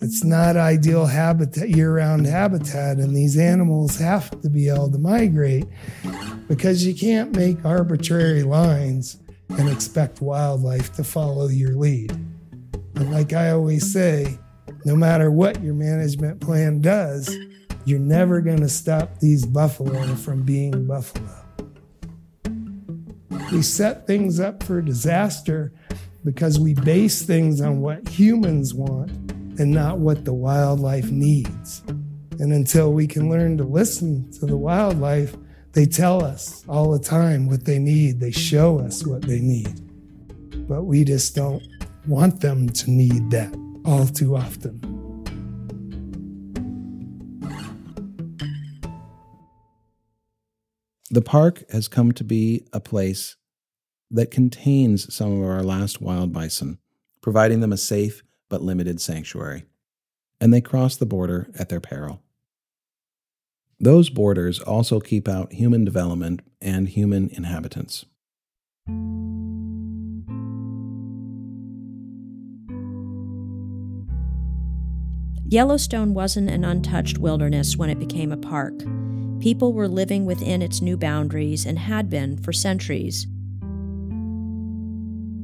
It's 0.00 0.22
not 0.22 0.58
ideal 0.58 1.06
habitat, 1.06 1.70
year 1.70 1.96
round 1.96 2.26
habitat, 2.26 2.98
and 2.98 3.16
these 3.16 3.38
animals 3.38 3.98
have 3.98 4.30
to 4.42 4.50
be 4.50 4.68
able 4.68 4.90
to 4.90 4.98
migrate 4.98 5.64
because 6.48 6.86
you 6.86 6.94
can't 6.94 7.34
make 7.34 7.64
arbitrary 7.64 8.42
lines 8.42 9.16
and 9.48 9.70
expect 9.70 10.20
wildlife 10.20 10.92
to 10.96 11.04
follow 11.04 11.48
your 11.48 11.74
lead. 11.76 12.10
And 12.96 13.10
like 13.10 13.32
I 13.32 13.52
always 13.52 13.90
say, 13.90 14.38
no 14.84 14.96
matter 14.96 15.30
what 15.30 15.62
your 15.62 15.72
management 15.72 16.42
plan 16.42 16.82
does, 16.82 17.34
you're 17.86 17.98
never 17.98 18.42
going 18.42 18.60
to 18.60 18.68
stop 18.68 19.18
these 19.20 19.46
buffalo 19.46 20.14
from 20.16 20.42
being 20.42 20.86
buffalo. 20.86 21.42
We 23.50 23.62
set 23.62 24.06
things 24.06 24.40
up 24.40 24.62
for 24.62 24.82
disaster 24.82 25.72
because 26.22 26.60
we 26.60 26.74
base 26.74 27.22
things 27.22 27.62
on 27.62 27.80
what 27.80 28.06
humans 28.08 28.74
want 28.74 29.25
and 29.58 29.70
not 29.70 29.98
what 29.98 30.24
the 30.24 30.34
wildlife 30.34 31.10
needs. 31.10 31.82
And 32.38 32.52
until 32.52 32.92
we 32.92 33.06
can 33.06 33.30
learn 33.30 33.56
to 33.58 33.64
listen 33.64 34.30
to 34.32 34.46
the 34.46 34.56
wildlife, 34.56 35.36
they 35.72 35.86
tell 35.86 36.24
us 36.24 36.64
all 36.68 36.90
the 36.90 36.98
time 36.98 37.48
what 37.48 37.64
they 37.64 37.78
need. 37.78 38.20
They 38.20 38.30
show 38.30 38.78
us 38.78 39.06
what 39.06 39.22
they 39.22 39.40
need. 39.40 39.80
But 40.68 40.84
we 40.84 41.04
just 41.04 41.34
don't 41.34 41.62
want 42.06 42.40
them 42.40 42.68
to 42.68 42.90
need 42.90 43.30
that 43.30 43.54
all 43.84 44.06
too 44.06 44.36
often. 44.36 44.80
The 51.10 51.22
park 51.22 51.62
has 51.70 51.88
come 51.88 52.12
to 52.12 52.24
be 52.24 52.66
a 52.72 52.80
place 52.80 53.36
that 54.10 54.30
contains 54.30 55.14
some 55.14 55.40
of 55.40 55.48
our 55.48 55.62
last 55.62 56.00
wild 56.00 56.32
bison, 56.32 56.78
providing 57.22 57.60
them 57.60 57.72
a 57.72 57.76
safe 57.76 58.22
but 58.48 58.62
limited 58.62 59.00
sanctuary. 59.00 59.64
And 60.40 60.52
they 60.52 60.60
cross 60.60 60.96
the 60.96 61.06
border 61.06 61.48
at 61.58 61.68
their 61.68 61.80
peril. 61.80 62.22
Those 63.78 64.08
borders 64.08 64.58
also 64.60 65.00
keep 65.00 65.28
out 65.28 65.52
human 65.52 65.84
development 65.84 66.40
and 66.60 66.88
human 66.88 67.28
inhabitants. 67.28 68.06
Yellowstone 75.48 76.12
wasn't 76.12 76.50
an 76.50 76.64
untouched 76.64 77.18
wilderness 77.18 77.76
when 77.76 77.88
it 77.88 78.00
became 78.00 78.32
a 78.32 78.36
park. 78.36 78.74
People 79.38 79.72
were 79.72 79.86
living 79.86 80.26
within 80.26 80.60
its 80.60 80.82
new 80.82 80.96
boundaries 80.96 81.66
and 81.66 81.78
had 81.78 82.10
been 82.10 82.36
for 82.36 82.52
centuries. 82.52 83.26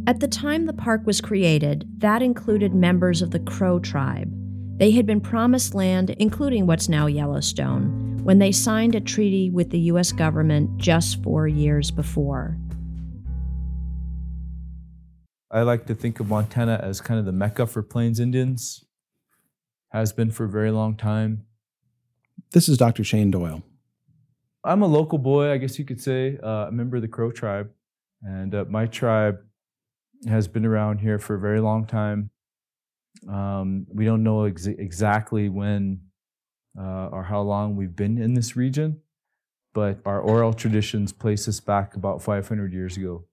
At 0.04 0.18
the 0.18 0.26
time 0.26 0.66
the 0.66 0.73
park 0.73 1.06
was 1.06 1.21
created, 1.21 1.88
that 1.99 2.23
included 2.23 2.75
members 2.75 3.23
of 3.23 3.30
the 3.30 3.38
Crow 3.38 3.78
tribe. 3.78 4.28
They 4.76 4.90
had 4.90 5.06
been 5.06 5.21
promised 5.21 5.76
land, 5.76 6.11
including 6.18 6.66
what's 6.66 6.88
now 6.88 7.06
Yellowstone, 7.06 8.18
when 8.25 8.40
they 8.40 8.50
signed 8.50 8.97
a 8.97 9.00
treaty 9.00 9.49
with 9.49 9.71
the 9.71 9.78
U.S. 9.78 10.11
government 10.11 10.76
just 10.76 11.23
four 11.23 11.47
years 11.47 11.92
before. 11.92 12.59
I 15.52 15.62
like 15.62 15.87
to 15.87 15.94
think 15.94 16.18
of 16.18 16.28
Montana 16.28 16.80
as 16.82 17.00
kind 17.00 17.21
of 17.21 17.25
the 17.25 17.30
mecca 17.30 17.68
for 17.68 17.80
Plains 17.80 18.18
Indians, 18.18 18.85
has 19.90 20.12
been 20.12 20.32
for 20.32 20.47
a 20.47 20.49
very 20.49 20.73
long 20.73 20.97
time. 20.97 21.44
This 22.50 22.68
is 22.68 22.76
Dr. 22.76 23.04
Shane 23.04 23.30
Doyle. 23.30 23.62
I'm 24.64 24.82
a 24.82 24.87
local 24.88 25.18
boy, 25.18 25.52
I 25.52 25.59
guess 25.59 25.78
you 25.78 25.85
could 25.85 26.00
say, 26.00 26.38
uh, 26.42 26.66
a 26.66 26.73
member 26.73 26.97
of 26.97 27.02
the 27.02 27.09
Crow 27.09 27.30
tribe. 27.30 27.71
And 28.23 28.52
uh, 28.52 28.64
my 28.68 28.87
tribe 28.87 29.38
has 30.29 30.49
been 30.49 30.64
around 30.64 30.99
here 30.99 31.19
for 31.19 31.35
a 31.35 31.41
very 31.41 31.61
long 31.61 31.87
time. 31.87 32.31
Um, 33.29 33.87
we 33.93 34.05
don't 34.05 34.23
know 34.23 34.45
ex- 34.45 34.67
exactly 34.67 35.49
when 35.49 36.00
uh, 36.79 37.09
or 37.09 37.25
how 37.25 37.41
long 37.43 37.76
we've 37.76 37.95
been 37.95 38.19
in 38.19 38.35
this 38.35 38.57
region, 38.57 39.00
but 39.75 40.00
our 40.05 40.21
oral 40.21 40.52
traditions 40.52 41.12
place 41.12 41.47
us 41.49 41.61
back 41.61 41.95
about 41.95 42.23
500 42.23 42.73
years 42.73 42.97
ago. 42.97 43.25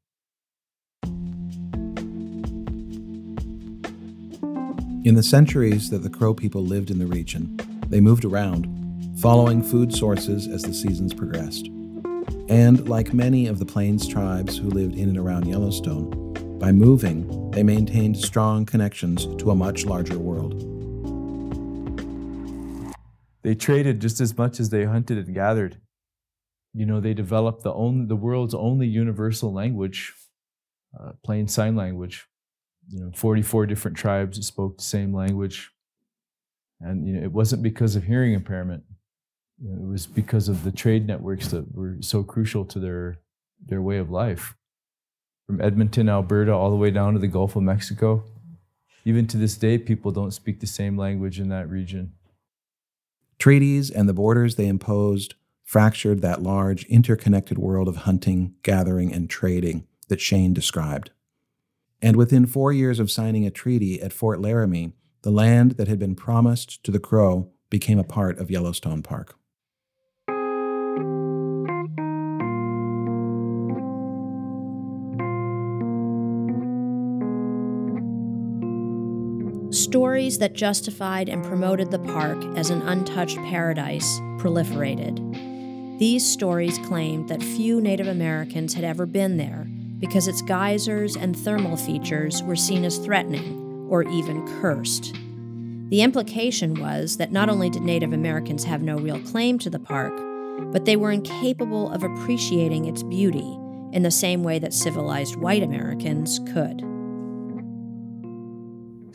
In 5.05 5.15
the 5.15 5.23
centuries 5.23 5.89
that 5.89 6.03
the 6.03 6.09
Crow 6.09 6.33
people 6.33 6.63
lived 6.63 6.91
in 6.91 6.99
the 6.99 7.07
region, 7.07 7.57
they 7.87 8.01
moved 8.01 8.25
around, 8.25 8.67
following 9.21 9.63
food 9.63 9.93
sources 9.95 10.47
as 10.47 10.61
the 10.61 10.73
seasons 10.73 11.13
progressed. 11.13 11.67
And 12.49 12.89
like 12.89 13.13
many 13.13 13.47
of 13.47 13.59
the 13.59 13.65
Plains 13.65 14.07
tribes 14.07 14.57
who 14.57 14.69
lived 14.69 14.95
in 14.95 15.07
and 15.09 15.17
around 15.17 15.47
Yellowstone, 15.47 16.28
by 16.59 16.73
moving, 16.73 17.51
they 17.51 17.63
maintained 17.63 18.17
strong 18.17 18.65
connections 18.65 19.25
to 19.37 19.51
a 19.51 19.55
much 19.55 19.85
larger 19.85 20.19
world. 20.19 20.65
They 23.43 23.55
traded 23.55 24.01
just 24.01 24.19
as 24.19 24.37
much 24.37 24.59
as 24.59 24.69
they 24.69 24.83
hunted 24.83 25.17
and 25.17 25.33
gathered. 25.33 25.79
You 26.73 26.85
know, 26.85 26.99
they 26.99 27.13
developed 27.13 27.63
the 27.63 27.73
only, 27.73 28.05
the 28.05 28.17
world's 28.17 28.53
only 28.53 28.87
universal 28.87 29.53
language, 29.53 30.13
uh, 30.99 31.13
plain 31.23 31.47
sign 31.47 31.77
language. 31.77 32.27
You 32.89 33.05
know, 33.05 33.11
44 33.15 33.65
different 33.65 33.95
tribes 33.95 34.45
spoke 34.45 34.77
the 34.77 34.83
same 34.83 35.15
language. 35.15 35.71
And 36.81 37.07
you 37.07 37.13
know, 37.13 37.23
it 37.23 37.31
wasn't 37.31 37.63
because 37.63 37.95
of 37.95 38.03
hearing 38.03 38.33
impairment. 38.33 38.83
You 39.61 39.69
know, 39.69 39.85
it 39.85 39.89
was 39.89 40.07
because 40.07 40.49
of 40.49 40.65
the 40.65 40.71
trade 40.71 41.07
networks 41.07 41.49
that 41.49 41.73
were 41.73 41.97
so 42.01 42.23
crucial 42.23 42.65
to 42.65 42.79
their 42.79 43.19
their 43.65 43.81
way 43.81 43.97
of 43.97 44.09
life 44.09 44.55
from 45.49 45.61
Edmonton, 45.61 46.07
Alberta, 46.07 46.53
all 46.53 46.69
the 46.69 46.75
way 46.75 46.91
down 46.91 47.13
to 47.13 47.19
the 47.19 47.27
Gulf 47.27 47.55
of 47.55 47.63
Mexico. 47.63 48.23
Even 49.03 49.25
to 49.25 49.35
this 49.35 49.57
day, 49.57 49.79
people 49.79 50.11
don't 50.11 50.29
speak 50.29 50.59
the 50.59 50.67
same 50.67 50.95
language 50.95 51.39
in 51.39 51.49
that 51.49 51.67
region. 51.67 52.13
Treaties 53.39 53.89
and 53.89 54.07
the 54.07 54.13
borders 54.13 54.57
they 54.57 54.67
imposed 54.67 55.33
fractured 55.63 56.21
that 56.21 56.43
large, 56.43 56.83
interconnected 56.83 57.57
world 57.57 57.87
of 57.87 57.95
hunting, 57.95 58.53
gathering, 58.61 59.11
and 59.11 59.27
trading 59.27 59.87
that 60.07 60.21
Shane 60.21 60.53
described. 60.53 61.09
And 61.99 62.15
within 62.15 62.45
four 62.45 62.71
years 62.71 62.99
of 62.99 63.09
signing 63.09 63.47
a 63.47 63.49
treaty 63.49 63.99
at 63.99 64.13
Fort 64.13 64.39
Laramie, 64.39 64.93
the 65.23 65.31
land 65.31 65.77
that 65.77 65.87
had 65.87 65.97
been 65.97 66.13
promised 66.13 66.83
to 66.83 66.91
the 66.91 66.99
Crow 66.99 67.49
became 67.71 67.97
a 67.97 68.03
part 68.03 68.37
of 68.37 68.51
Yellowstone 68.51 69.01
Park. 69.01 69.38
Stories 79.71 80.39
that 80.39 80.53
justified 80.53 81.29
and 81.29 81.45
promoted 81.45 81.91
the 81.91 81.99
park 81.99 82.43
as 82.57 82.71
an 82.71 82.81
untouched 82.81 83.37
paradise 83.37 84.19
proliferated. 84.39 85.19
These 85.99 86.25
stories 86.25 86.79
claimed 86.79 87.29
that 87.29 87.43
few 87.43 87.79
Native 87.79 88.07
Americans 88.07 88.73
had 88.73 88.83
ever 88.83 89.05
been 89.05 89.37
there 89.37 89.67
because 89.99 90.27
its 90.27 90.41
geysers 90.41 91.15
and 91.15 91.37
thermal 91.37 91.77
features 91.77 92.41
were 92.41 92.55
seen 92.55 92.83
as 92.83 92.97
threatening 92.97 93.87
or 93.91 94.01
even 94.09 94.47
cursed. 94.59 95.13
The 95.89 96.01
implication 96.01 96.79
was 96.79 97.17
that 97.17 97.31
not 97.31 97.49
only 97.49 97.69
did 97.69 97.83
Native 97.83 98.13
Americans 98.13 98.63
have 98.63 98.81
no 98.81 98.97
real 98.97 99.19
claim 99.19 99.59
to 99.59 99.69
the 99.69 99.77
park, 99.77 100.13
but 100.71 100.85
they 100.85 100.95
were 100.95 101.11
incapable 101.11 101.91
of 101.91 102.03
appreciating 102.03 102.85
its 102.85 103.03
beauty, 103.03 103.55
in 103.91 104.01
the 104.01 104.09
same 104.09 104.43
way 104.43 104.57
that 104.57 104.73
civilized 104.73 105.35
white 105.35 105.61
Americans 105.61 106.39
could. 106.53 106.88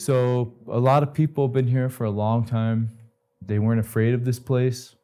So, 0.04 0.52
a 0.68 0.78
lot 0.78 1.02
of 1.02 1.14
people 1.14 1.46
have 1.46 1.54
been 1.54 1.66
here 1.66 1.88
for 1.88 2.04
a 2.04 2.10
long 2.10 2.44
time. 2.44 2.90
They 3.40 3.58
weren't 3.58 3.80
afraid 3.80 4.12
of 4.12 4.26
this 4.26 4.38
place, 4.38 4.96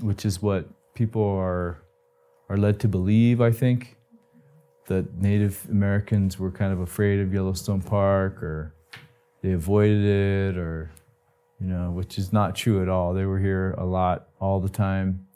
which 0.00 0.24
is 0.24 0.40
what 0.40 0.66
people 0.94 1.22
are, 1.22 1.82
are 2.48 2.56
led 2.56 2.80
to 2.80 2.88
believe, 2.88 3.42
I 3.42 3.50
think. 3.50 3.98
That 4.86 5.20
Native 5.20 5.66
Americans 5.70 6.38
were 6.38 6.50
kind 6.50 6.72
of 6.72 6.80
afraid 6.80 7.20
of 7.20 7.34
Yellowstone 7.34 7.82
Park 7.82 8.42
or 8.42 8.72
they 9.42 9.52
avoided 9.52 10.02
it 10.02 10.56
or, 10.56 10.90
you 11.60 11.66
know, 11.66 11.90
which 11.90 12.16
is 12.16 12.32
not 12.32 12.56
true 12.56 12.80
at 12.80 12.88
all. 12.88 13.12
They 13.12 13.26
were 13.26 13.38
here 13.38 13.74
a 13.76 13.84
lot, 13.84 14.28
all 14.40 14.60
the 14.60 14.70
time. 14.70 15.26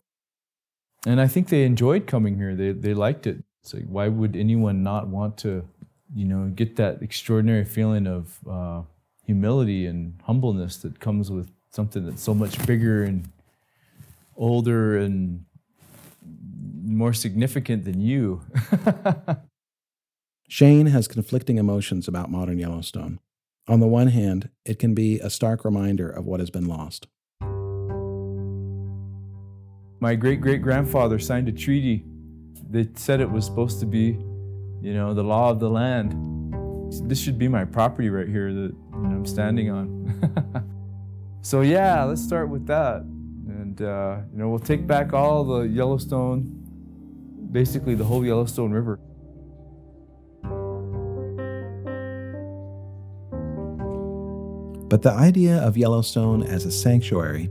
And 1.07 1.21
I 1.21 1.27
think 1.27 1.51
they 1.51 1.65
enjoyed 1.65 2.07
coming 2.07 2.39
here. 2.39 2.57
They, 2.57 2.73
they 2.73 2.95
liked 2.95 3.27
it. 3.27 3.45
It's 3.61 3.75
like, 3.75 3.85
why 3.87 4.09
would 4.09 4.37
anyone 4.37 4.83
not 4.83 5.09
want 5.09 5.37
to 5.39 5.69
you 6.15 6.25
know, 6.25 6.53
get 6.55 6.77
that 6.77 7.03
extraordinary 7.03 7.65
feeling 7.65 8.07
of 8.07 8.39
uh, 8.49 8.83
humility 9.25 9.87
and 9.87 10.15
humbleness 10.25 10.77
that 10.79 11.01
comes 11.01 11.31
with 11.31 11.51
something 11.71 12.05
that's 12.05 12.23
so 12.23 12.35
much 12.35 12.65
bigger 12.67 13.03
and 13.03 13.31
older 14.37 14.97
and 14.97 15.45
more 16.85 17.13
significant 17.13 17.85
than 17.85 18.01
you. 18.01 18.43
Shane 20.49 20.87
has 20.87 21.09
conflicting 21.09 21.57
emotions 21.57 22.09
about 22.09 22.31
modern 22.31 22.59
Yellowstone. 22.59 23.21
On 23.69 23.81
the 23.81 23.87
one 23.87 24.09
hand, 24.09 24.51
it 24.65 24.79
can 24.79 24.93
be 24.93 25.19
a 25.21 25.31
stark 25.31 25.65
reminder 25.65 26.11
of 26.11 26.27
what 26.27 26.41
has 26.41 26.51
been 26.51 26.67
lost. 26.67 27.07
My 30.01 30.17
great 30.17 30.41
great 30.41 30.63
grandfather 30.63 31.21
signed 31.21 31.49
a 31.49 31.53
treaty 31.53 32.05
that 32.71 32.99
said 32.99 33.21
it 33.21 33.31
was 33.31 33.47
supposed 33.47 33.79
to 33.81 33.87
be 33.87 34.19
you 34.83 34.95
know, 34.95 35.15
the 35.15 35.23
law 35.23 35.51
of 35.51 35.61
the 35.61 35.71
land. 35.71 36.13
This 37.09 37.21
should 37.21 37.39
be 37.39 37.49
my 37.49 37.65
property 37.65 38.11
right 38.11 38.29
here 38.29 38.53
that 38.53 38.75
you 38.93 38.99
know, 38.99 39.17
I'm 39.17 39.27
standing 39.27 39.71
on. 39.71 40.67
so 41.43 41.61
yeah, 41.61 42.03
let's 42.03 42.23
start 42.23 42.49
with 42.49 42.67
that. 42.67 43.03
And 43.03 43.81
uh, 43.81 44.19
you 44.33 44.39
know, 44.39 44.49
we'll 44.49 44.59
take 44.59 44.87
back 44.87 45.13
all 45.13 45.45
the 45.45 45.63
Yellowstone, 45.63 46.43
basically 47.53 47.95
the 47.95 48.05
whole 48.05 48.25
Yellowstone 48.27 48.73
River. 48.73 48.99
But 54.89 55.01
the 55.01 55.13
idea 55.13 55.57
of 55.59 55.79
Yellowstone 55.79 56.43
as 56.43 56.67
a 56.67 56.71
sanctuary, 56.71 57.49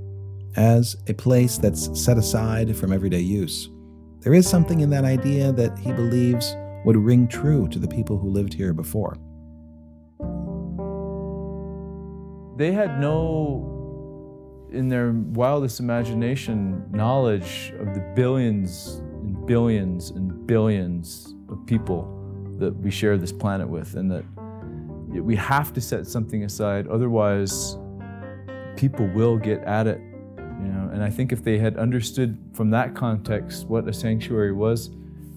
as 0.58 0.98
a 1.08 1.14
place 1.14 1.58
that's 1.58 2.00
set 2.00 2.18
aside 2.18 2.76
from 2.78 2.94
everyday 2.94 3.22
use, 3.22 3.70
there 4.20 4.36
is 4.36 4.48
something 4.48 4.82
in 4.82 4.92
that 4.92 5.06
idea 5.06 5.52
that 5.54 5.80
he 5.80 5.92
believes 5.92 6.56
would 6.86 6.98
ring 6.98 7.28
true 7.28 7.68
to 7.68 7.80
the 7.80 7.88
people 7.88 8.18
who 8.18 8.30
lived 8.30 8.54
here 8.54 8.74
before. 8.74 9.18
They 12.58 12.72
had 12.72 13.00
no, 13.00 14.68
in 14.72 14.88
their 14.90 15.12
wildest 15.12 15.80
imagination, 15.80 16.84
knowledge 16.92 17.74
of 17.80 17.94
the 17.94 18.02
billions 18.16 19.02
and 19.22 19.46
billions 19.46 20.12
and 20.12 20.46
billions 20.46 21.34
of 21.50 21.66
people 21.66 22.18
that 22.60 22.76
we 22.76 22.92
share 22.92 23.18
this 23.18 23.32
planet 23.32 23.68
with, 23.68 23.96
and 23.96 24.12
that 24.12 24.24
we 25.10 25.36
have 25.36 25.74
to 25.74 25.82
set 25.82 26.06
something 26.08 26.44
aside, 26.44 26.88
otherwise, 26.88 27.78
people 28.76 29.08
will 29.08 29.38
get 29.38 29.60
at 29.64 29.88
it. 29.88 30.00
You 30.38 30.68
know, 30.68 30.90
and 30.94 31.04
I 31.04 31.10
think 31.10 31.32
if 31.32 31.44
they 31.44 31.58
had 31.58 31.78
understood 31.78 32.38
from 32.54 32.70
that 32.72 32.96
context 32.96 33.68
what 33.68 33.88
a 33.88 33.94
sanctuary 33.94 34.54
was, 34.54 34.92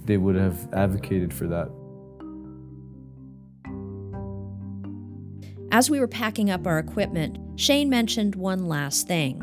they 0.05 0.17
would 0.17 0.37
have 0.37 0.69
advocated 0.73 1.33
for 1.33 1.47
that. 1.49 1.71
As 5.71 5.91
we 5.91 5.99
were 5.99 6.07
packing 6.07 6.51
up 6.51 6.67
our 6.67 6.79
equipment, 6.79 7.39
Shane 7.59 7.89
mentioned 7.89 8.37
one 8.37 8.69
last 8.69 9.09
thing. 9.09 9.43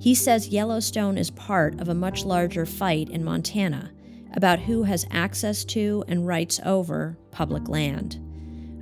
He 0.00 0.14
says 0.14 0.48
Yellowstone 0.48 1.16
is 1.16 1.30
part 1.30 1.80
of 1.80 1.88
a 1.88 1.94
much 1.94 2.24
larger 2.24 2.66
fight 2.66 3.08
in 3.08 3.24
Montana 3.24 3.90
about 4.34 4.60
who 4.60 4.82
has 4.82 5.06
access 5.10 5.64
to 5.64 6.04
and 6.08 6.26
rights 6.26 6.60
over 6.64 7.16
public 7.30 7.68
land. 7.68 8.20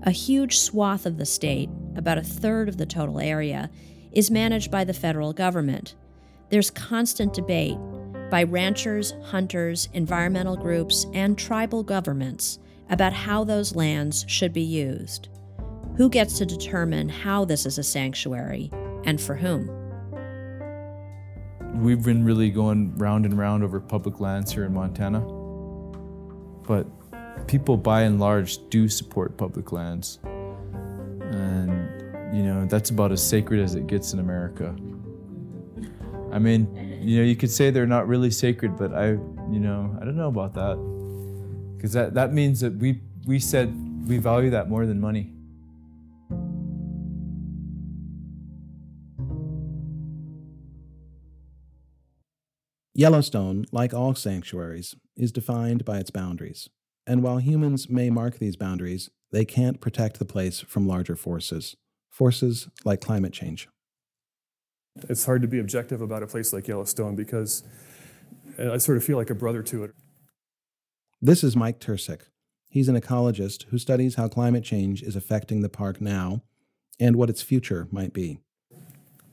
A 0.02 0.10
huge 0.10 0.58
swath 0.58 1.06
of 1.06 1.16
the 1.16 1.26
state, 1.26 1.70
about 1.94 2.18
a 2.18 2.22
third 2.22 2.68
of 2.68 2.76
the 2.76 2.86
total 2.86 3.20
area, 3.20 3.70
is 4.12 4.30
managed 4.30 4.70
by 4.70 4.84
the 4.84 4.92
federal 4.92 5.32
government. 5.32 5.94
There's 6.50 6.70
constant 6.70 7.32
debate 7.34 7.78
by 8.30 8.42
ranchers, 8.42 9.14
hunters, 9.24 9.88
environmental 9.92 10.56
groups, 10.56 11.06
and 11.12 11.38
tribal 11.38 11.82
governments 11.82 12.58
about 12.90 13.12
how 13.12 13.44
those 13.44 13.74
lands 13.74 14.24
should 14.28 14.52
be 14.52 14.62
used. 14.62 15.28
Who 15.96 16.08
gets 16.08 16.38
to 16.38 16.46
determine 16.46 17.08
how 17.08 17.44
this 17.44 17.66
is 17.66 17.78
a 17.78 17.82
sanctuary 17.82 18.70
and 19.04 19.20
for 19.20 19.34
whom? 19.34 19.70
We've 21.74 22.02
been 22.02 22.24
really 22.24 22.50
going 22.50 22.96
round 22.96 23.24
and 23.24 23.38
round 23.38 23.62
over 23.62 23.80
public 23.80 24.20
lands 24.20 24.52
here 24.52 24.64
in 24.64 24.74
Montana. 24.74 25.20
But 26.66 26.86
people 27.46 27.76
by 27.76 28.02
and 28.02 28.18
large 28.18 28.68
do 28.68 28.88
support 28.88 29.36
public 29.36 29.72
lands. 29.72 30.18
And, 30.24 32.36
you 32.36 32.42
know, 32.42 32.66
that's 32.66 32.90
about 32.90 33.12
as 33.12 33.26
sacred 33.26 33.60
as 33.60 33.74
it 33.74 33.86
gets 33.86 34.12
in 34.12 34.18
America. 34.18 34.74
I 36.32 36.38
mean, 36.38 36.66
you 37.06 37.18
know, 37.18 37.22
you 37.22 37.36
could 37.36 37.52
say 37.52 37.70
they're 37.70 37.86
not 37.86 38.08
really 38.08 38.32
sacred, 38.32 38.76
but 38.76 38.92
I, 38.92 39.10
you 39.10 39.60
know, 39.60 39.96
I 40.00 40.04
don't 40.04 40.16
know 40.16 40.26
about 40.26 40.54
that. 40.54 40.76
Because 41.76 41.92
that, 41.92 42.14
that 42.14 42.32
means 42.32 42.58
that 42.60 42.76
we, 42.78 43.00
we 43.26 43.38
said 43.38 43.72
we 44.08 44.18
value 44.18 44.50
that 44.50 44.68
more 44.68 44.86
than 44.86 45.00
money. 45.00 45.32
Yellowstone, 52.92 53.66
like 53.70 53.94
all 53.94 54.16
sanctuaries, 54.16 54.96
is 55.16 55.30
defined 55.30 55.84
by 55.84 55.98
its 55.98 56.10
boundaries. 56.10 56.68
And 57.06 57.22
while 57.22 57.38
humans 57.38 57.88
may 57.88 58.10
mark 58.10 58.38
these 58.38 58.56
boundaries, 58.56 59.10
they 59.30 59.44
can't 59.44 59.80
protect 59.80 60.18
the 60.18 60.24
place 60.24 60.60
from 60.60 60.88
larger 60.88 61.14
forces, 61.14 61.76
forces 62.10 62.68
like 62.84 63.00
climate 63.00 63.32
change. 63.32 63.68
It's 65.08 65.24
hard 65.24 65.42
to 65.42 65.48
be 65.48 65.58
objective 65.58 66.00
about 66.00 66.22
a 66.22 66.26
place 66.26 66.52
like 66.52 66.68
Yellowstone 66.68 67.16
because 67.16 67.62
I 68.58 68.78
sort 68.78 68.98
of 68.98 69.04
feel 69.04 69.16
like 69.16 69.30
a 69.30 69.34
brother 69.34 69.62
to 69.64 69.84
it. 69.84 69.90
This 71.20 71.44
is 71.44 71.56
Mike 71.56 71.80
Tercek. 71.80 72.22
He's 72.68 72.88
an 72.88 73.00
ecologist 73.00 73.64
who 73.70 73.78
studies 73.78 74.16
how 74.16 74.28
climate 74.28 74.64
change 74.64 75.02
is 75.02 75.16
affecting 75.16 75.62
the 75.62 75.68
park 75.68 76.00
now 76.00 76.42
and 76.98 77.16
what 77.16 77.30
its 77.30 77.42
future 77.42 77.88
might 77.90 78.12
be. 78.12 78.38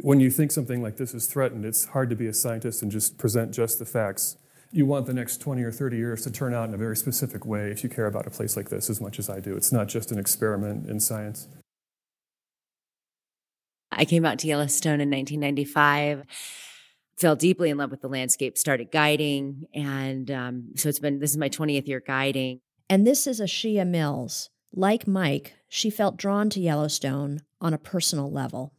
When 0.01 0.19
you 0.19 0.29
think 0.29 0.51
something 0.51 0.81
like 0.81 0.97
this 0.97 1.13
is 1.13 1.27
threatened, 1.27 1.65
it's 1.65 1.85
hard 1.85 2.09
to 2.09 2.15
be 2.15 2.27
a 2.27 2.33
scientist 2.33 2.81
and 2.81 2.91
just 2.91 3.17
present 3.17 3.53
just 3.53 3.79
the 3.79 3.85
facts. 3.85 4.37
You 4.71 4.85
want 4.85 5.05
the 5.05 5.13
next 5.13 5.37
20 5.37 5.61
or 5.63 5.71
30 5.71 5.97
years 5.97 6.23
to 6.23 6.31
turn 6.31 6.53
out 6.53 6.67
in 6.67 6.73
a 6.73 6.77
very 6.77 6.97
specific 6.97 7.45
way 7.45 7.69
if 7.69 7.83
you 7.83 7.89
care 7.89 8.07
about 8.07 8.27
a 8.27 8.31
place 8.31 8.57
like 8.57 8.69
this 8.69 8.89
as 8.89 8.99
much 8.99 9.19
as 9.19 9.29
I 9.29 9.39
do. 9.39 9.55
It's 9.55 9.71
not 9.71 9.87
just 9.87 10.11
an 10.11 10.19
experiment 10.19 10.89
in 10.89 10.99
science. 10.99 11.47
I 13.97 14.05
came 14.05 14.25
out 14.25 14.39
to 14.39 14.47
Yellowstone 14.47 15.01
in 15.01 15.09
1995 15.09 16.25
fell 17.17 17.35
deeply 17.35 17.69
in 17.69 17.77
love 17.77 17.91
with 17.91 18.01
the 18.01 18.07
landscape, 18.07 18.57
started 18.57 18.91
guiding. 18.91 19.65
And 19.73 20.29
um, 20.31 20.63
so 20.75 20.89
it's 20.89 20.99
been, 20.99 21.19
this 21.19 21.31
is 21.31 21.37
my 21.37 21.49
20th 21.49 21.87
year 21.87 22.03
guiding. 22.05 22.59
And 22.89 23.07
this 23.07 23.27
is 23.27 23.39
Ashia 23.39 23.87
Mills. 23.87 24.49
Like 24.73 25.07
Mike, 25.07 25.53
she 25.69 25.89
felt 25.89 26.17
drawn 26.17 26.49
to 26.49 26.59
Yellowstone 26.59 27.41
on 27.61 27.73
a 27.73 27.77
personal 27.77 28.31
level. 28.31 28.73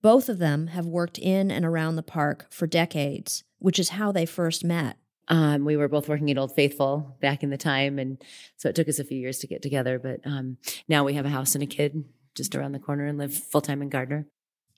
Both 0.00 0.28
of 0.28 0.38
them 0.38 0.68
have 0.68 0.86
worked 0.86 1.18
in 1.18 1.50
and 1.50 1.64
around 1.64 1.96
the 1.96 2.02
park 2.02 2.46
for 2.50 2.66
decades, 2.66 3.44
which 3.58 3.78
is 3.78 3.90
how 3.90 4.10
they 4.10 4.26
first 4.26 4.64
met. 4.64 4.96
Um, 5.28 5.64
we 5.64 5.76
were 5.76 5.88
both 5.88 6.08
working 6.08 6.30
at 6.30 6.38
Old 6.38 6.54
Faithful 6.54 7.16
back 7.20 7.42
in 7.42 7.50
the 7.50 7.56
time, 7.56 7.98
and 7.98 8.20
so 8.56 8.68
it 8.68 8.74
took 8.74 8.88
us 8.88 8.98
a 8.98 9.04
few 9.04 9.18
years 9.18 9.38
to 9.38 9.46
get 9.46 9.62
together. 9.62 9.98
But 9.98 10.20
um, 10.24 10.58
now 10.88 11.04
we 11.04 11.14
have 11.14 11.24
a 11.24 11.30
house 11.30 11.54
and 11.54 11.62
a 11.62 11.66
kid 11.66 12.04
just 12.34 12.56
around 12.56 12.72
the 12.72 12.80
corner 12.80 13.06
and 13.06 13.18
live 13.18 13.32
full 13.32 13.60
time 13.60 13.82
in 13.82 13.88
Gardiner. 13.88 14.26